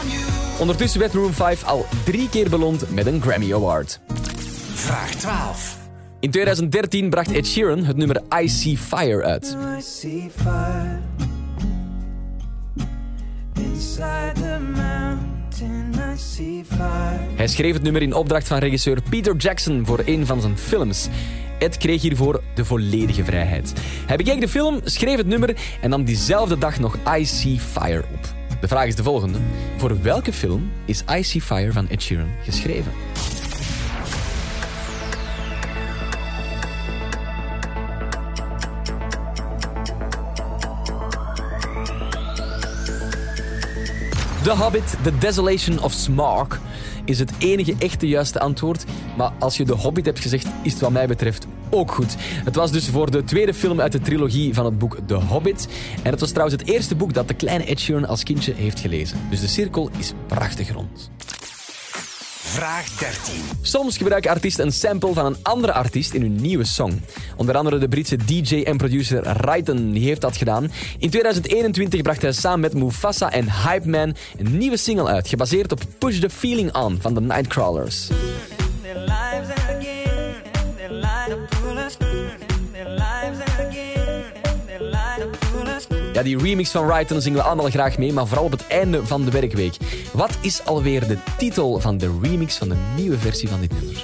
On 0.03 0.09
you. 0.09 0.59
Ondertussen 0.59 0.99
werd 0.99 1.13
Maroon 1.13 1.33
5 1.33 1.63
al 1.63 1.85
drie 2.05 2.29
keer 2.29 2.49
beloond 2.49 2.91
met 2.91 3.05
een 3.05 3.21
Grammy 3.21 3.53
Award. 3.53 3.99
Vraag 4.73 5.15
12. 5.15 5.77
In 6.19 6.31
2013 6.31 7.09
bracht 7.09 7.31
Ed 7.31 7.47
Sheeran 7.47 7.83
het 7.83 7.97
nummer 7.97 8.21
I 8.41 8.49
See 8.49 8.77
Fire 8.77 9.23
uit. 9.23 9.57
I 9.77 9.81
see 9.81 10.31
fire 10.35 10.99
inside 13.55 14.33
the 14.33 14.59
mountain. 14.59 16.13
I 16.13 16.17
see 16.17 16.63
fire. 16.77 17.19
Hij 17.35 17.47
schreef 17.47 17.73
het 17.73 17.83
nummer 17.83 18.01
in 18.01 18.13
opdracht 18.13 18.47
van 18.47 18.57
regisseur 18.57 19.01
Peter 19.09 19.35
Jackson 19.35 19.85
voor 19.85 20.01
een 20.05 20.25
van 20.25 20.41
zijn 20.41 20.57
films. 20.57 21.07
Ed 21.61 21.77
kreeg 21.77 22.01
hiervoor 22.01 22.43
de 22.53 22.65
volledige 22.65 23.23
vrijheid. 23.23 23.73
Hij 24.07 24.17
bekeek 24.17 24.41
de 24.41 24.47
film, 24.47 24.79
schreef 24.83 25.17
het 25.17 25.27
nummer 25.27 25.55
en 25.81 25.89
nam 25.89 26.03
diezelfde 26.03 26.57
dag 26.57 26.79
nog 26.79 26.97
I 27.17 27.25
See 27.25 27.59
Fire 27.59 28.03
op. 28.13 28.35
De 28.61 28.67
vraag 28.67 28.85
is 28.85 28.95
de 28.95 29.03
volgende. 29.03 29.37
Voor 29.77 30.01
welke 30.01 30.33
film 30.33 30.71
is 30.85 31.03
I 31.17 31.23
See 31.23 31.41
Fire 31.41 31.71
van 31.71 31.89
Ed 31.89 32.01
Sheeran 32.01 32.29
geschreven? 32.43 32.91
The 44.43 44.51
Hobbit, 44.51 44.95
The 45.03 45.17
Desolation 45.17 45.83
of 45.83 45.91
Smaug 45.91 46.59
is 47.05 47.19
het 47.19 47.31
enige 47.37 47.75
echte 47.79 48.07
juiste 48.07 48.39
antwoord. 48.39 48.85
Maar 49.17 49.31
als 49.39 49.57
je 49.57 49.65
The 49.65 49.73
Hobbit 49.73 50.05
hebt 50.05 50.19
gezegd, 50.19 50.47
is 50.63 50.71
het 50.71 50.81
wat 50.81 50.91
mij 50.91 51.07
betreft 51.07 51.47
ook 51.69 51.91
goed. 51.91 52.15
Het 52.19 52.55
was 52.55 52.71
dus 52.71 52.87
voor 52.87 53.11
de 53.11 53.23
tweede 53.23 53.53
film 53.53 53.81
uit 53.81 53.91
de 53.91 53.99
trilogie 53.99 54.53
van 54.53 54.65
het 54.65 54.77
boek 54.77 54.97
The 55.05 55.13
Hobbit. 55.13 55.67
En 56.03 56.11
het 56.11 56.19
was 56.19 56.31
trouwens 56.31 56.61
het 56.61 56.69
eerste 56.69 56.95
boek 56.95 57.13
dat 57.13 57.27
de 57.27 57.33
kleine 57.33 57.65
Ed 57.65 57.79
Sheeran 57.79 58.07
als 58.07 58.23
kindje 58.23 58.53
heeft 58.53 58.79
gelezen. 58.79 59.17
Dus 59.29 59.41
de 59.41 59.47
cirkel 59.47 59.89
is 59.97 60.13
prachtig 60.27 60.71
rond. 60.71 61.11
Vraag 62.43 62.89
13. 62.97 63.33
Soms 63.61 63.97
gebruiken 63.97 64.31
artiesten 64.31 64.65
een 64.65 64.71
sample 64.71 65.13
van 65.13 65.25
een 65.25 65.37
andere 65.41 65.73
artiest 65.73 66.13
in 66.13 66.21
hun 66.21 66.35
nieuwe 66.35 66.63
song. 66.63 67.01
Onder 67.35 67.55
andere 67.55 67.77
de 67.77 67.87
Britse 67.87 68.15
DJ 68.15 68.61
en 68.63 68.77
producer 68.77 69.23
die 69.93 70.03
heeft 70.03 70.21
dat 70.21 70.37
gedaan. 70.37 70.71
In 70.97 71.09
2021 71.09 72.01
bracht 72.01 72.21
hij 72.21 72.31
samen 72.31 72.59
met 72.59 72.73
Mufasa 72.73 73.31
en 73.31 73.51
Hype 73.51 73.89
Man 73.89 74.15
een 74.37 74.57
nieuwe 74.57 74.77
single 74.77 75.07
uit, 75.07 75.27
gebaseerd 75.27 75.71
op 75.71 75.81
Push 75.97 76.19
the 76.19 76.29
Feeling 76.29 76.75
On 76.75 76.97
van 77.01 77.13
de 77.13 77.21
Nightcrawlers. 77.21 78.09
Ja, 86.13 86.23
die 86.23 86.37
remix 86.37 86.71
van 86.71 86.87
Raiten 86.87 87.21
zingen 87.21 87.39
we 87.39 87.45
allemaal 87.45 87.69
graag 87.69 87.97
mee, 87.97 88.13
maar 88.13 88.27
vooral 88.27 88.45
op 88.45 88.51
het 88.51 88.67
einde 88.67 89.05
van 89.05 89.25
de 89.25 89.31
werkweek. 89.31 89.77
Wat 90.13 90.37
is 90.41 90.65
alweer 90.65 91.07
de 91.07 91.17
titel 91.37 91.79
van 91.79 91.97
de 91.97 92.19
remix 92.21 92.57
van 92.57 92.69
de 92.69 92.75
nieuwe 92.95 93.17
versie 93.17 93.49
van 93.49 93.61
dit 93.61 93.71
nummer? 93.71 94.03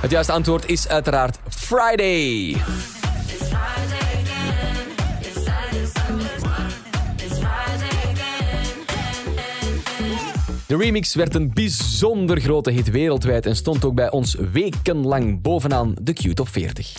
Het 0.00 0.10
juiste 0.10 0.32
antwoord 0.32 0.66
is 0.66 0.88
uiteraard 0.88 1.38
Friday. 1.48 2.60
De 10.66 10.76
remix 10.76 11.14
werd 11.14 11.34
een 11.34 11.50
bijzonder 11.54 12.40
grote 12.40 12.70
hit 12.70 12.90
wereldwijd 12.90 13.46
en 13.46 13.56
stond 13.56 13.84
ook 13.84 13.94
bij 13.94 14.10
ons 14.10 14.36
wekenlang 14.52 15.42
bovenaan 15.42 15.94
de 16.02 16.12
Q-top 16.12 16.48
40. 16.48 16.92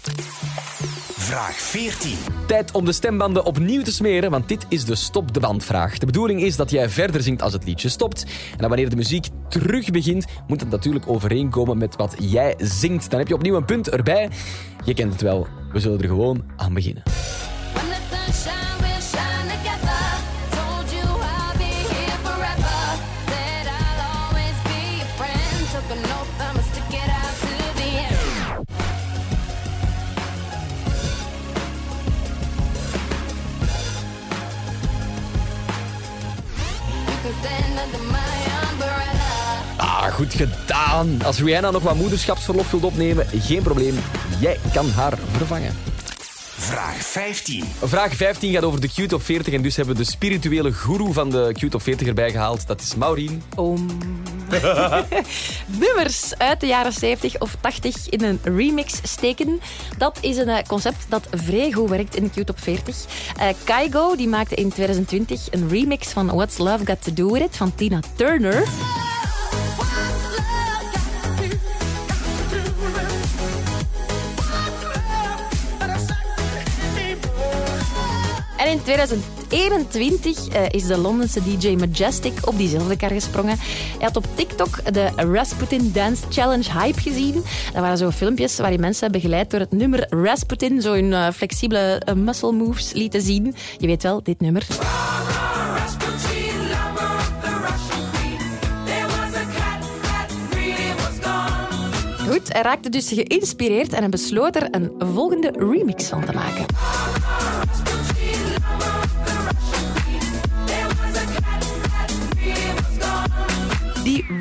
Vraag 1.18 1.56
14. 1.56 2.18
Tijd 2.48 2.72
om 2.72 2.86
de 2.86 2.92
stembanden 2.92 3.46
opnieuw 3.46 3.82
te 3.82 3.92
smeren, 3.92 4.32
want 4.32 4.48
dit 4.48 4.66
is 4.70 4.86
de 4.86 4.96
stop 4.96 5.34
de 5.34 5.40
bandvraag. 5.40 5.98
De 5.98 6.06
bedoeling 6.06 6.42
is 6.42 6.56
dat 6.56 6.72
jij 6.72 6.90
verder 6.90 7.22
zingt 7.22 7.42
als 7.42 7.54
het 7.54 7.66
liedje 7.66 7.90
stopt. 7.90 8.24
En 8.24 8.58
dan 8.58 8.68
wanneer 8.68 8.90
de 8.90 8.96
muziek 8.96 9.28
terug 9.50 9.92
begint, 9.92 10.26
moet 10.48 10.60
het 10.60 10.70
natuurlijk 10.70 11.08
overeenkomen 11.08 11.78
met 11.78 11.96
wat 11.96 12.16
jij 12.20 12.56
zingt. 12.58 13.10
Dan 13.10 13.20
heb 13.20 13.28
je 13.28 13.34
opnieuw 13.34 13.56
een 13.56 13.66
punt 13.66 13.90
erbij. 13.90 14.30
Je 14.86 14.94
kent 14.94 15.12
het 15.12 15.22
wel. 15.22 15.48
We 15.72 15.80
zullen 15.80 16.02
er 16.02 16.08
gewoon 16.08 16.44
aan 16.58 16.74
beginnen. 16.74 17.04
Ah, 39.78 40.14
goed 40.14 40.34
gedaan. 40.34 41.22
Als 41.24 41.40
Rihanna 41.40 41.72
nog 41.72 41.84
wat 41.84 41.96
moederschapsverlof 41.96 42.72
wilt 42.72 42.84
opnemen, 42.84 43.28
geen 43.34 43.62
probleem. 43.62 43.96
Jij 44.40 44.60
kan 44.74 44.90
haar 44.90 45.18
vervangen. 45.32 45.74
Vraag 46.58 46.96
15. 46.96 47.64
Vraag 47.84 48.16
15 48.16 48.54
gaat 48.54 48.64
over 48.64 48.82
de 48.82 48.88
Q-top 48.88 49.24
40 49.24 49.54
en 49.54 49.62
dus 49.62 49.76
hebben 49.76 49.96
we 49.96 50.04
de 50.04 50.10
spirituele 50.10 50.74
guru 50.74 51.14
van 51.14 51.30
de 51.30 51.50
Q-top 51.54 51.82
40 51.82 52.08
erbij 52.08 52.32
gehaald. 52.32 52.68
Dat 52.68 52.82
is 52.82 52.96
Maureen. 52.96 53.44
Om. 53.56 53.88
Nummers 55.80 56.38
uit 56.38 56.60
de 56.60 56.68
jaren 56.68 56.94
70 56.94 57.40
of 57.40 57.56
80 57.62 58.10
in 58.10 58.24
een 58.24 58.40
remix 58.44 59.00
steken. 59.04 59.62
Dat 59.98 60.18
is 60.22 60.38
een 60.38 60.50
eh, 60.50 60.64
concept 60.68 61.06
dat 61.10 61.28
vrij 61.32 61.72
goed 61.72 61.90
werkt 61.90 62.16
in 62.16 62.32
Q-top 62.32 62.60
40. 62.60 62.96
Eh 63.38 63.48
Kygo 63.64 64.16
die 64.16 64.28
maakte 64.28 64.56
in 64.56 64.70
2020 64.70 65.52
een 65.52 65.70
remix 65.70 66.08
van 66.08 66.28
What's 66.28 66.58
Love 66.58 66.86
Got 66.86 67.04
To 67.04 67.14
Do 67.14 67.32
With 67.32 67.42
It 67.42 67.58
van 67.58 67.76
Tina 67.76 68.00
Turner. 68.16 68.64
En 78.64 78.70
in 78.70 78.84
2021 78.84 80.48
eh, 80.48 80.62
is 80.70 80.86
de 80.86 80.98
Londense 80.98 81.44
DJ 81.44 81.76
Majestic 81.76 82.48
op 82.48 82.58
diezelfde 82.58 82.98
kar 82.98 83.10
gesprongen. 83.10 83.58
Hij 83.60 84.00
had 84.00 84.16
op 84.16 84.26
TikTok 84.36 84.94
de 84.94 85.10
Rasputin 85.16 85.92
Dance 85.92 86.24
Challenge 86.30 86.80
hype 86.80 87.02
gezien. 87.02 87.34
Dat 87.74 87.82
waren 87.82 87.98
zo 87.98 88.10
filmpjes 88.10 88.58
waarin 88.58 88.80
mensen 88.80 89.12
begeleid 89.12 89.52
door 89.52 89.60
het 89.60 89.72
nummer 89.72 90.08
Rasputin 90.10 90.82
zo 90.82 90.94
hun 90.94 91.14
eh, 91.14 91.28
flexibele 91.32 92.02
eh, 92.06 92.16
muscle 92.16 92.52
moves 92.52 92.94
lieten 92.94 93.22
zien. 93.22 93.56
Je 93.78 93.88
weet 93.88 94.04
wel, 94.04 94.24
dit 94.24 94.40
nummer. 94.40 94.66
Goed, 102.30 102.54
hij 102.54 102.62
raakte 102.62 102.90
dus 102.90 103.10
geïnspireerd 103.10 103.94
en 103.94 104.10
besloot 104.10 104.56
er 104.56 104.68
een 104.72 104.92
volgende 105.14 105.54
remix 105.58 106.08
van 106.08 106.26
te 106.26 106.34
maken. 106.34 106.66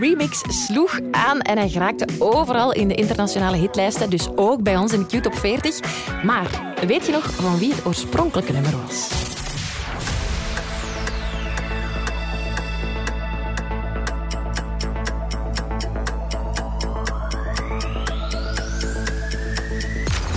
Remix 0.03 0.43
sloeg 0.49 1.01
aan 1.11 1.41
en 1.41 1.59
hij 1.59 1.69
geraakte 1.69 2.07
overal 2.19 2.73
in 2.73 2.89
de 2.89 2.95
internationale 2.95 3.57
hitlijsten, 3.57 4.11
dus 4.11 4.29
ook 4.37 4.63
bij 4.63 4.77
ons 4.77 4.93
in 4.93 5.07
de 5.09 5.19
Q-top 5.19 5.35
40. 5.35 5.81
Maar 6.25 6.75
weet 6.87 7.07
je 7.07 7.13
nog 7.13 7.31
van 7.31 7.59
wie 7.59 7.75
het 7.75 7.87
oorspronkelijke 7.87 8.53
nummer 8.53 8.73
was? 8.87 9.11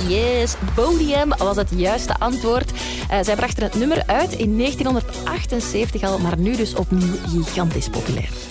Yes, 0.07 0.55
Podium 0.75 1.29
was 1.37 1.55
het 1.55 1.69
juiste 1.75 2.19
antwoord. 2.19 2.71
Eh, 3.09 3.19
zij 3.21 3.35
brachten 3.35 3.63
het 3.63 3.75
nummer 3.75 4.03
uit 4.05 4.33
in 4.33 4.57
1978 4.57 6.03
al, 6.03 6.19
maar 6.19 6.37
nu 6.37 6.55
dus 6.55 6.75
opnieuw 6.75 7.15
gigantisch 7.27 7.89
populair. 7.89 8.44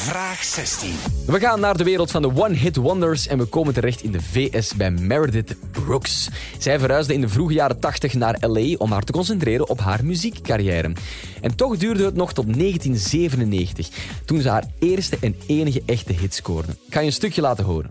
Vraag 0.00 0.44
16. 0.44 0.94
We 1.26 1.40
gaan 1.40 1.60
naar 1.60 1.76
de 1.76 1.84
wereld 1.84 2.10
van 2.10 2.22
de 2.22 2.34
one-hit 2.34 2.76
wonders 2.76 3.26
en 3.26 3.38
we 3.38 3.44
komen 3.44 3.74
terecht 3.74 4.02
in 4.02 4.12
de 4.12 4.20
VS 4.20 4.74
bij 4.74 4.90
Meredith 4.90 5.56
Brooks. 5.70 6.28
Zij 6.58 6.78
verhuisde 6.78 7.14
in 7.14 7.20
de 7.20 7.28
vroege 7.28 7.52
jaren 7.52 7.80
80 7.80 8.14
naar 8.14 8.36
LA 8.40 8.74
om 8.78 8.92
haar 8.92 9.02
te 9.02 9.12
concentreren 9.12 9.68
op 9.68 9.80
haar 9.80 10.04
muziekcarrière. 10.04 10.92
En 11.40 11.56
toch 11.56 11.76
duurde 11.76 12.04
het 12.04 12.14
nog 12.14 12.32
tot 12.32 12.54
1997, 12.54 13.88
toen 14.24 14.40
ze 14.40 14.48
haar 14.48 14.64
eerste 14.78 15.16
en 15.20 15.36
enige 15.46 15.82
echte 15.86 16.12
hit 16.12 16.34
scoorde. 16.34 16.72
Ik 16.86 16.94
ga 16.94 17.00
je 17.00 17.06
een 17.06 17.12
stukje 17.12 17.40
laten 17.40 17.64
horen. 17.64 17.90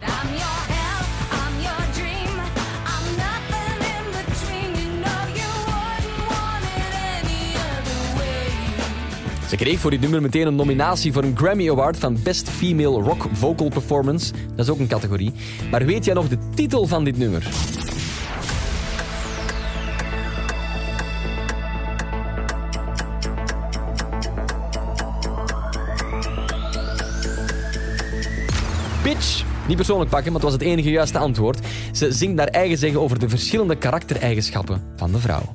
Ze 9.50 9.56
kreeg 9.56 9.80
voor 9.80 9.92
dit 9.92 10.02
nummer 10.02 10.22
meteen 10.22 10.48
een 10.48 10.56
nominatie 10.56 11.14
voor 11.14 11.24
een 11.24 11.38
Grammy 11.38 11.70
Award 11.70 11.98
van 11.98 12.18
Best 12.24 12.50
Female 12.50 13.02
Rock 13.02 13.28
Vocal 13.32 13.70
Performance. 13.70 14.34
Dat 14.56 14.66
is 14.66 14.72
ook 14.72 14.80
een 14.80 14.88
categorie. 14.88 15.34
Maar 15.72 15.86
weet 15.86 16.06
jij 16.06 16.14
nog 16.14 16.28
de 16.28 16.38
titel 16.56 16.88
van 16.88 17.04
dit 17.04 17.18
nummer? 17.18 17.44
Bitch. 29.04 29.44
Niet 29.68 29.78
persoonlijk 29.78 30.10
pakken, 30.10 30.32
maar 30.32 30.42
het 30.42 30.52
was 30.52 30.60
het 30.60 30.70
enige 30.70 30.90
juiste 30.90 31.18
antwoord. 31.18 31.60
Ze 31.92 32.12
zingt 32.12 32.36
naar 32.36 32.48
eigen 32.48 32.78
zeggen 32.78 33.02
over 33.02 33.20
de 33.20 33.30
verschillende 33.30 33.76
karaktereigenschappen 33.76 34.82
van 34.96 35.12
de 35.12 35.20
vrouw. 35.20 35.54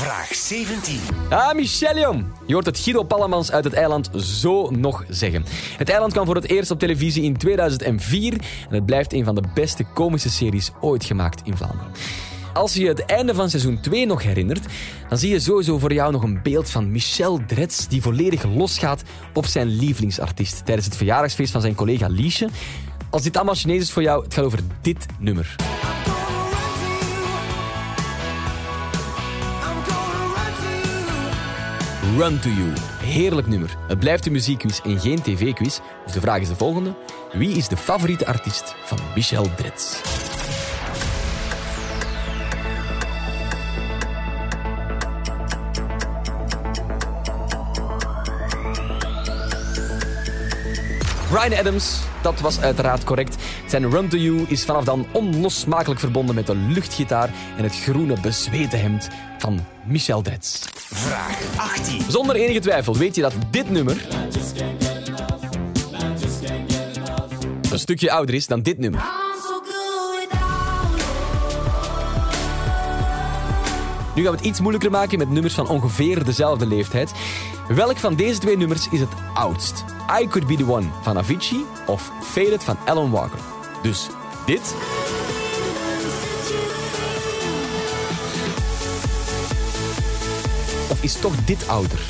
Vraag 0.00 0.34
17. 0.34 1.00
Ah, 1.30 1.54
Michel, 1.54 1.98
jong. 1.98 2.24
Je 2.46 2.52
hoort 2.52 2.66
het 2.66 2.78
Guido 2.78 3.02
Pallemans 3.02 3.52
uit 3.52 3.64
het 3.64 3.72
eiland 3.72 4.10
zo 4.16 4.70
nog 4.70 5.04
zeggen. 5.08 5.44
Het 5.76 5.88
eiland 5.88 6.12
kwam 6.12 6.26
voor 6.26 6.34
het 6.34 6.50
eerst 6.50 6.70
op 6.70 6.78
televisie 6.78 7.22
in 7.22 7.36
2004 7.36 8.32
en 8.32 8.74
het 8.74 8.86
blijft 8.86 9.12
een 9.12 9.24
van 9.24 9.34
de 9.34 9.42
beste 9.54 9.84
komische 9.94 10.30
series 10.30 10.70
ooit 10.80 11.04
gemaakt 11.04 11.40
in 11.44 11.56
Vlaanderen. 11.56 11.92
Als 12.52 12.74
je 12.74 12.80
je 12.80 12.88
het 12.88 13.04
einde 13.04 13.34
van 13.34 13.50
seizoen 13.50 13.80
2 13.80 14.06
nog 14.06 14.22
herinnert, 14.22 14.66
dan 15.08 15.18
zie 15.18 15.30
je 15.30 15.40
sowieso 15.40 15.78
voor 15.78 15.92
jou 15.92 16.12
nog 16.12 16.22
een 16.22 16.42
beeld 16.42 16.70
van 16.70 16.92
Michel 16.92 17.40
Dretz 17.46 17.86
die 17.86 18.02
volledig 18.02 18.44
losgaat 18.44 19.02
op 19.34 19.46
zijn 19.46 19.68
lievelingsartiest 19.68 20.64
tijdens 20.64 20.86
het 20.86 20.96
verjaardagsfeest 20.96 21.52
van 21.52 21.60
zijn 21.60 21.74
collega 21.74 22.06
Liesje. 22.08 22.48
Als 23.10 23.22
dit 23.22 23.36
allemaal 23.36 23.54
Chinees 23.54 23.82
is 23.82 23.92
voor 23.92 24.02
jou, 24.02 24.24
het 24.24 24.34
gaat 24.34 24.44
over 24.44 24.58
dit 24.80 25.06
nummer. 25.18 25.56
Run 32.18 32.40
to 32.40 32.48
You. 32.48 32.72
Heerlijk 33.02 33.46
nummer. 33.46 33.76
Het 33.88 33.98
blijft 33.98 34.26
een 34.26 34.32
muziekquiz 34.32 34.80
en 34.80 35.00
geen 35.00 35.22
tv-quiz. 35.22 35.78
Dus 36.04 36.12
de 36.12 36.20
vraag 36.20 36.40
is 36.40 36.48
de 36.48 36.56
volgende. 36.56 36.94
Wie 37.32 37.56
is 37.56 37.68
de 37.68 37.76
favoriete 37.76 38.26
artiest 38.26 38.74
van 38.84 38.98
Michel 39.14 39.46
Dretz? 39.56 40.00
Brian 51.30 51.58
Adams, 51.58 52.00
dat 52.22 52.40
was 52.40 52.60
uiteraard 52.60 53.04
correct. 53.04 53.36
Zijn 53.66 53.90
Run 53.90 54.08
to 54.08 54.16
You 54.16 54.44
is 54.48 54.64
vanaf 54.64 54.84
dan 54.84 55.06
onlosmakelijk 55.12 56.00
verbonden 56.00 56.34
met 56.34 56.46
de 56.46 56.56
luchtgitaar 56.56 57.30
en 57.56 57.62
het 57.62 57.80
groene 57.80 58.20
bezweten 58.20 58.80
hemd 58.80 59.08
van 59.38 59.60
Michel 59.84 60.22
Dretz. 60.22 60.79
Vraag 60.92 61.56
18. 61.56 62.02
Zonder 62.08 62.36
enige 62.36 62.58
twijfel 62.58 62.96
weet 62.96 63.14
je 63.14 63.22
dat 63.22 63.32
dit 63.50 63.70
nummer 63.70 64.06
een 67.70 67.78
stukje 67.78 68.10
ouder 68.10 68.34
is 68.34 68.46
dan 68.46 68.62
dit 68.62 68.78
nummer. 68.78 69.00
Nu 74.14 74.22
gaan 74.22 74.32
we 74.32 74.38
het 74.38 74.46
iets 74.46 74.60
moeilijker 74.60 74.90
maken 74.90 75.18
met 75.18 75.30
nummers 75.30 75.54
van 75.54 75.68
ongeveer 75.68 76.24
dezelfde 76.24 76.66
leeftijd. 76.66 77.12
Welk 77.68 77.96
van 77.96 78.14
deze 78.14 78.38
twee 78.38 78.56
nummers 78.56 78.88
is 78.88 79.00
het 79.00 79.12
oudst? 79.34 79.84
I 80.20 80.26
Could 80.28 80.46
Be 80.46 80.56
The 80.56 80.72
One 80.72 80.86
van 81.02 81.18
Avicii 81.18 81.64
of 81.86 82.10
Faded 82.22 82.64
van 82.64 82.76
Alan 82.86 83.10
Walker? 83.10 83.38
Dus 83.82 84.08
dit 84.46 84.74
is 91.00 91.20
toch 91.20 91.34
dit 91.44 91.68
ouder? 91.68 92.00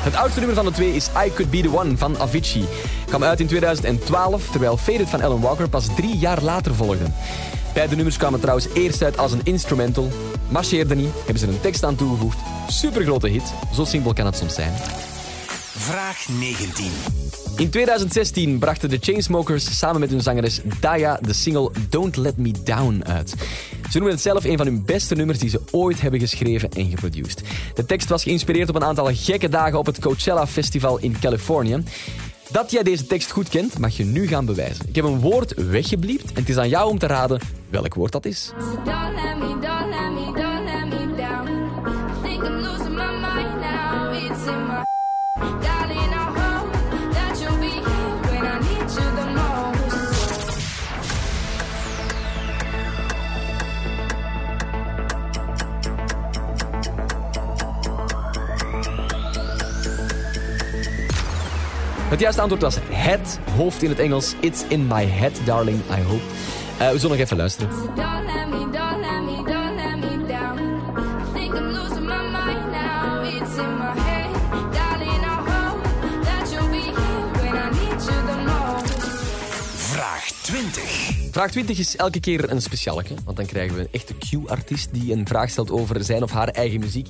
Het 0.00 0.14
oudste 0.14 0.38
nummer 0.38 0.56
van 0.56 0.64
de 0.64 0.72
twee 0.72 0.94
is 0.94 1.06
I 1.06 1.32
Could 1.34 1.50
Be 1.50 1.60
The 1.60 1.78
One 1.78 1.96
van 1.96 2.18
Avicii. 2.18 2.64
Kwam 3.06 3.24
uit 3.24 3.40
in 3.40 3.46
2012, 3.46 4.50
terwijl 4.50 4.76
Faded 4.76 5.08
van 5.08 5.22
Alan 5.22 5.40
Walker 5.40 5.68
pas 5.68 5.86
drie 5.96 6.18
jaar 6.18 6.42
later 6.42 6.74
volgde. 6.74 7.04
Beide 7.74 7.94
nummers 7.94 8.16
kwamen 8.16 8.40
trouwens 8.40 8.68
eerst 8.74 9.02
uit 9.02 9.18
als 9.18 9.32
een 9.32 9.40
instrumental. 9.44 10.08
Marcheerde 10.48 10.94
niet, 10.94 11.12
hebben 11.14 11.38
ze 11.38 11.46
er 11.46 11.52
een 11.52 11.60
tekst 11.60 11.84
aan 11.84 11.96
toegevoegd. 11.96 12.38
Supergrote 12.68 13.28
hit, 13.28 13.52
zo 13.72 13.84
simpel 13.84 14.12
kan 14.12 14.26
het 14.26 14.36
soms 14.36 14.54
zijn. 14.54 14.72
Vraag 15.76 16.28
19. 16.28 16.90
In 17.56 17.70
2016 17.70 18.58
brachten 18.58 18.88
de 18.88 18.98
Chainsmokers 19.00 19.78
samen 19.78 20.00
met 20.00 20.10
hun 20.10 20.20
zangeres 20.20 20.60
Daya 20.80 21.18
de 21.22 21.32
single 21.32 21.70
Don't 21.88 22.16
Let 22.16 22.36
Me 22.36 22.52
Down 22.64 23.02
uit. 23.06 23.34
Ze 23.90 23.98
noemen 23.98 24.12
het 24.12 24.20
zelf 24.20 24.44
een 24.44 24.56
van 24.56 24.66
hun 24.66 24.84
beste 24.84 25.14
nummers 25.14 25.38
die 25.38 25.50
ze 25.50 25.60
ooit 25.70 26.00
hebben 26.00 26.20
geschreven 26.20 26.70
en 26.70 26.90
geproduceerd. 26.90 27.42
De 27.74 27.84
tekst 27.84 28.08
was 28.08 28.22
geïnspireerd 28.22 28.68
op 28.68 28.74
een 28.74 28.84
aantal 28.84 29.08
gekke 29.12 29.48
dagen 29.48 29.78
op 29.78 29.86
het 29.86 30.00
Coachella 30.00 30.46
Festival 30.46 30.98
in 30.98 31.18
Californië. 31.20 31.82
Dat 32.52 32.70
jij 32.70 32.82
deze 32.82 33.06
tekst 33.06 33.30
goed 33.30 33.48
kent, 33.48 33.78
mag 33.78 33.96
je 33.96 34.04
nu 34.04 34.26
gaan 34.26 34.44
bewijzen. 34.44 34.88
Ik 34.88 34.94
heb 34.94 35.04
een 35.04 35.20
woord 35.20 35.54
weggebliept 35.54 36.28
en 36.32 36.40
het 36.40 36.48
is 36.48 36.56
aan 36.56 36.68
jou 36.68 36.90
om 36.90 36.98
te 36.98 37.06
raden 37.06 37.40
welk 37.68 37.94
woord 37.94 38.12
dat 38.12 38.24
is. 38.24 38.52
Het 62.10 62.20
juiste 62.20 62.40
antwoord 62.40 62.62
was 62.62 62.76
het 62.88 63.38
hoofd 63.56 63.82
in 63.82 63.88
het 63.88 63.98
Engels. 63.98 64.34
It's 64.40 64.64
in 64.68 64.86
my 64.86 65.04
head, 65.04 65.40
darling, 65.44 65.78
I 65.78 66.02
hope. 66.02 66.22
Eh, 66.78 66.90
we 66.90 66.98
zullen 66.98 67.16
nog 67.16 67.26
even 67.26 67.36
luisteren. 67.36 67.70
Don't 67.70 67.96
let 67.96 68.48
me, 68.48 68.58
don't 68.58 69.00
let 69.00 69.22
me, 69.24 69.36
don't 69.36 69.74
let 69.76 69.96
me 69.96 70.26
down. 70.26 70.58
I 70.58 71.38
think 71.38 71.54
I'm 71.54 71.66
losing 71.66 72.06
my 72.06 72.22
mind 72.30 72.70
now. 72.70 73.22
It's 73.24 73.56
in 73.56 73.76
my 73.78 74.00
head, 74.00 74.34
darling. 74.72 75.22
I 75.22 75.38
hope 75.50 75.82
that 76.24 76.50
you'll 76.52 76.70
be 76.70 76.82
here 77.00 77.42
when 77.42 77.56
I 77.56 77.68
need 77.68 78.02
you 78.02 78.18
the 78.26 78.38
most. 78.46 78.92
Vraag 79.74 80.30
20. 80.42 81.30
Vraag 81.30 81.50
20 81.50 81.78
is 81.78 81.96
elke 81.96 82.20
keer 82.20 82.50
een 82.50 82.62
specialeke, 82.62 83.14
want 83.24 83.36
dan 83.36 83.46
krijgen 83.46 83.76
we 83.76 83.80
een 83.80 83.88
echte 83.90 84.14
Q-artiest 84.14 84.88
die 84.92 85.12
een 85.12 85.26
vraag 85.26 85.50
stelt 85.50 85.70
over 85.70 86.04
zijn 86.04 86.22
of 86.22 86.30
haar 86.30 86.48
eigen 86.48 86.80
muziek. 86.80 87.08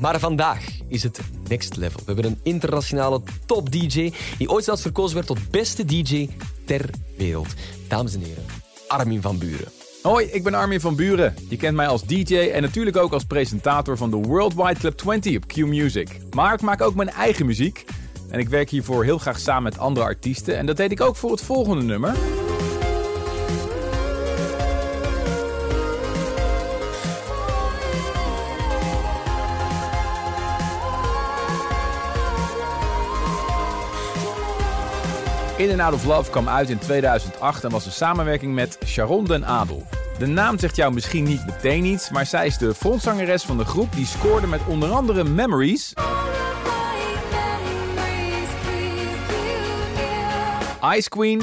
Maar 0.00 0.20
vandaag 0.20 0.64
is 0.88 1.02
het 1.02 1.20
next 1.48 1.76
level. 1.76 2.00
We 2.00 2.12
hebben 2.12 2.24
een 2.24 2.40
internationale 2.42 3.20
top-DJ 3.46 4.12
die 4.38 4.50
ooit 4.50 4.64
zelfs 4.64 4.82
verkozen 4.82 5.14
werd 5.14 5.26
tot 5.26 5.50
beste 5.50 5.84
DJ 5.84 6.28
ter 6.64 6.90
wereld. 7.16 7.54
Dames 7.88 8.14
en 8.14 8.20
heren, 8.20 8.44
Armin 8.88 9.22
van 9.22 9.38
Buren. 9.38 9.68
Hoi, 10.02 10.26
ik 10.26 10.44
ben 10.44 10.54
Armin 10.54 10.80
van 10.80 10.96
Buren. 10.96 11.34
Je 11.48 11.56
kent 11.56 11.76
mij 11.76 11.86
als 11.86 12.04
DJ 12.04 12.36
en 12.36 12.62
natuurlijk 12.62 12.96
ook 12.96 13.12
als 13.12 13.24
presentator 13.24 13.96
van 13.96 14.10
de 14.10 14.16
Worldwide 14.16 14.78
Club 14.78 14.96
20 14.96 15.36
op 15.36 15.46
Q 15.46 15.56
Music. 15.56 16.08
Maar 16.30 16.54
ik 16.54 16.60
maak 16.60 16.80
ook 16.80 16.94
mijn 16.94 17.10
eigen 17.10 17.46
muziek. 17.46 17.84
En 18.30 18.38
ik 18.38 18.48
werk 18.48 18.70
hiervoor 18.70 19.04
heel 19.04 19.18
graag 19.18 19.38
samen 19.38 19.62
met 19.62 19.78
andere 19.78 20.06
artiesten. 20.06 20.56
En 20.56 20.66
dat 20.66 20.76
deed 20.76 20.90
ik 20.90 21.00
ook 21.00 21.16
voor 21.16 21.30
het 21.30 21.42
volgende 21.42 21.82
nummer. 21.82 22.16
In 35.58 35.70
and 35.70 35.80
Out 35.80 35.94
of 35.94 36.04
Love 36.04 36.30
kwam 36.30 36.48
uit 36.48 36.70
in 36.70 36.78
2008 36.78 37.64
en 37.64 37.70
was 37.70 37.86
een 37.86 37.92
samenwerking 37.92 38.54
met 38.54 38.78
Sharon 38.86 39.24
den 39.24 39.46
Adel. 39.46 39.86
De 40.18 40.26
naam 40.26 40.58
zegt 40.58 40.76
jou 40.76 40.92
misschien 40.92 41.24
niet 41.24 41.46
meteen 41.46 41.84
iets, 41.84 42.10
maar 42.10 42.26
zij 42.26 42.46
is 42.46 42.58
de 42.58 42.74
frontzangeres 42.74 43.42
van 43.42 43.58
de 43.58 43.64
groep 43.64 43.92
die 43.92 44.06
scoorde 44.06 44.46
met 44.46 44.60
onder 44.66 44.90
andere 44.90 45.24
Memories, 45.24 45.92
Ice 50.94 51.08
Queen 51.08 51.42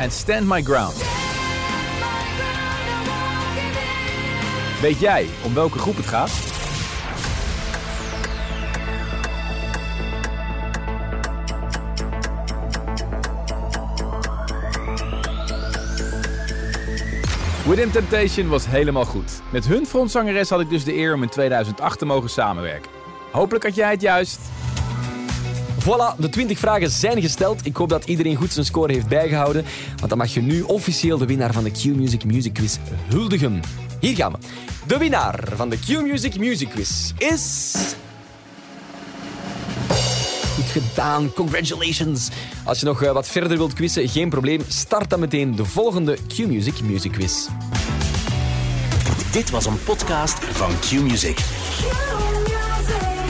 en 0.00 0.10
Stand 0.10 0.46
My 0.46 0.62
Ground. 0.62 0.96
Weet 4.80 5.00
jij 5.00 5.26
om 5.44 5.54
welke 5.54 5.78
groep 5.78 5.96
het 5.96 6.06
gaat? 6.06 6.53
Within 17.64 17.90
Temptation 17.90 18.48
was 18.48 18.66
helemaal 18.66 19.04
goed. 19.04 19.40
Met 19.50 19.66
hun 19.66 19.86
frontzangeres 19.86 20.48
had 20.48 20.60
ik 20.60 20.68
dus 20.68 20.84
de 20.84 20.96
eer 20.96 21.14
om 21.14 21.22
in 21.22 21.28
2008 21.28 21.98
te 21.98 22.04
mogen 22.04 22.30
samenwerken. 22.30 22.90
Hopelijk 23.32 23.64
had 23.64 23.74
jij 23.74 23.90
het 23.90 24.00
juist. 24.00 24.38
Voilà, 25.80 26.18
de 26.18 26.28
20 26.28 26.58
vragen 26.58 26.90
zijn 26.90 27.22
gesteld. 27.22 27.66
Ik 27.66 27.76
hoop 27.76 27.88
dat 27.88 28.04
iedereen 28.04 28.36
goed 28.36 28.52
zijn 28.52 28.64
score 28.64 28.92
heeft 28.92 29.08
bijgehouden. 29.08 29.64
Want 29.96 30.08
dan 30.08 30.18
mag 30.18 30.34
je 30.34 30.42
nu 30.42 30.62
officieel 30.62 31.18
de 31.18 31.26
winnaar 31.26 31.52
van 31.52 31.64
de 31.64 31.70
Q-Music 31.70 32.24
Music 32.24 32.52
Quiz 32.52 32.76
huldigen. 33.08 33.60
Hier 34.00 34.16
gaan 34.16 34.32
we. 34.32 34.38
De 34.86 34.98
winnaar 34.98 35.40
van 35.54 35.68
de 35.68 35.78
Q-Music 35.78 36.38
Music 36.38 36.68
Quiz 36.68 37.12
is... 37.18 37.74
Goed 40.54 40.82
gedaan, 40.82 41.32
congratulations. 41.32 42.28
Als 42.64 42.80
je 42.80 42.86
nog 42.86 43.02
eh, 43.02 43.12
wat 43.12 43.28
verder 43.28 43.56
wilt 43.56 43.72
quizzen, 43.72 44.08
geen 44.08 44.28
probleem. 44.28 44.60
Start 44.68 45.10
dan 45.10 45.20
meteen 45.20 45.56
de 45.56 45.64
volgende 45.64 46.18
Q-Music 46.28 46.80
Music 46.80 47.12
Quiz. 47.12 47.48
Dit 49.32 49.50
was 49.50 49.66
een 49.66 49.82
podcast 49.84 50.38
van 50.38 50.70
Q-Music. 50.80 51.38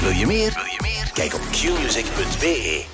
Wil 0.01 0.11
je 0.11 0.27
meer? 0.27 0.53
Wil 0.55 0.65
je 0.65 0.79
meer? 0.81 1.11
Kijk 1.15 1.35
op 1.35 1.41
qmusic.be. 1.51 2.94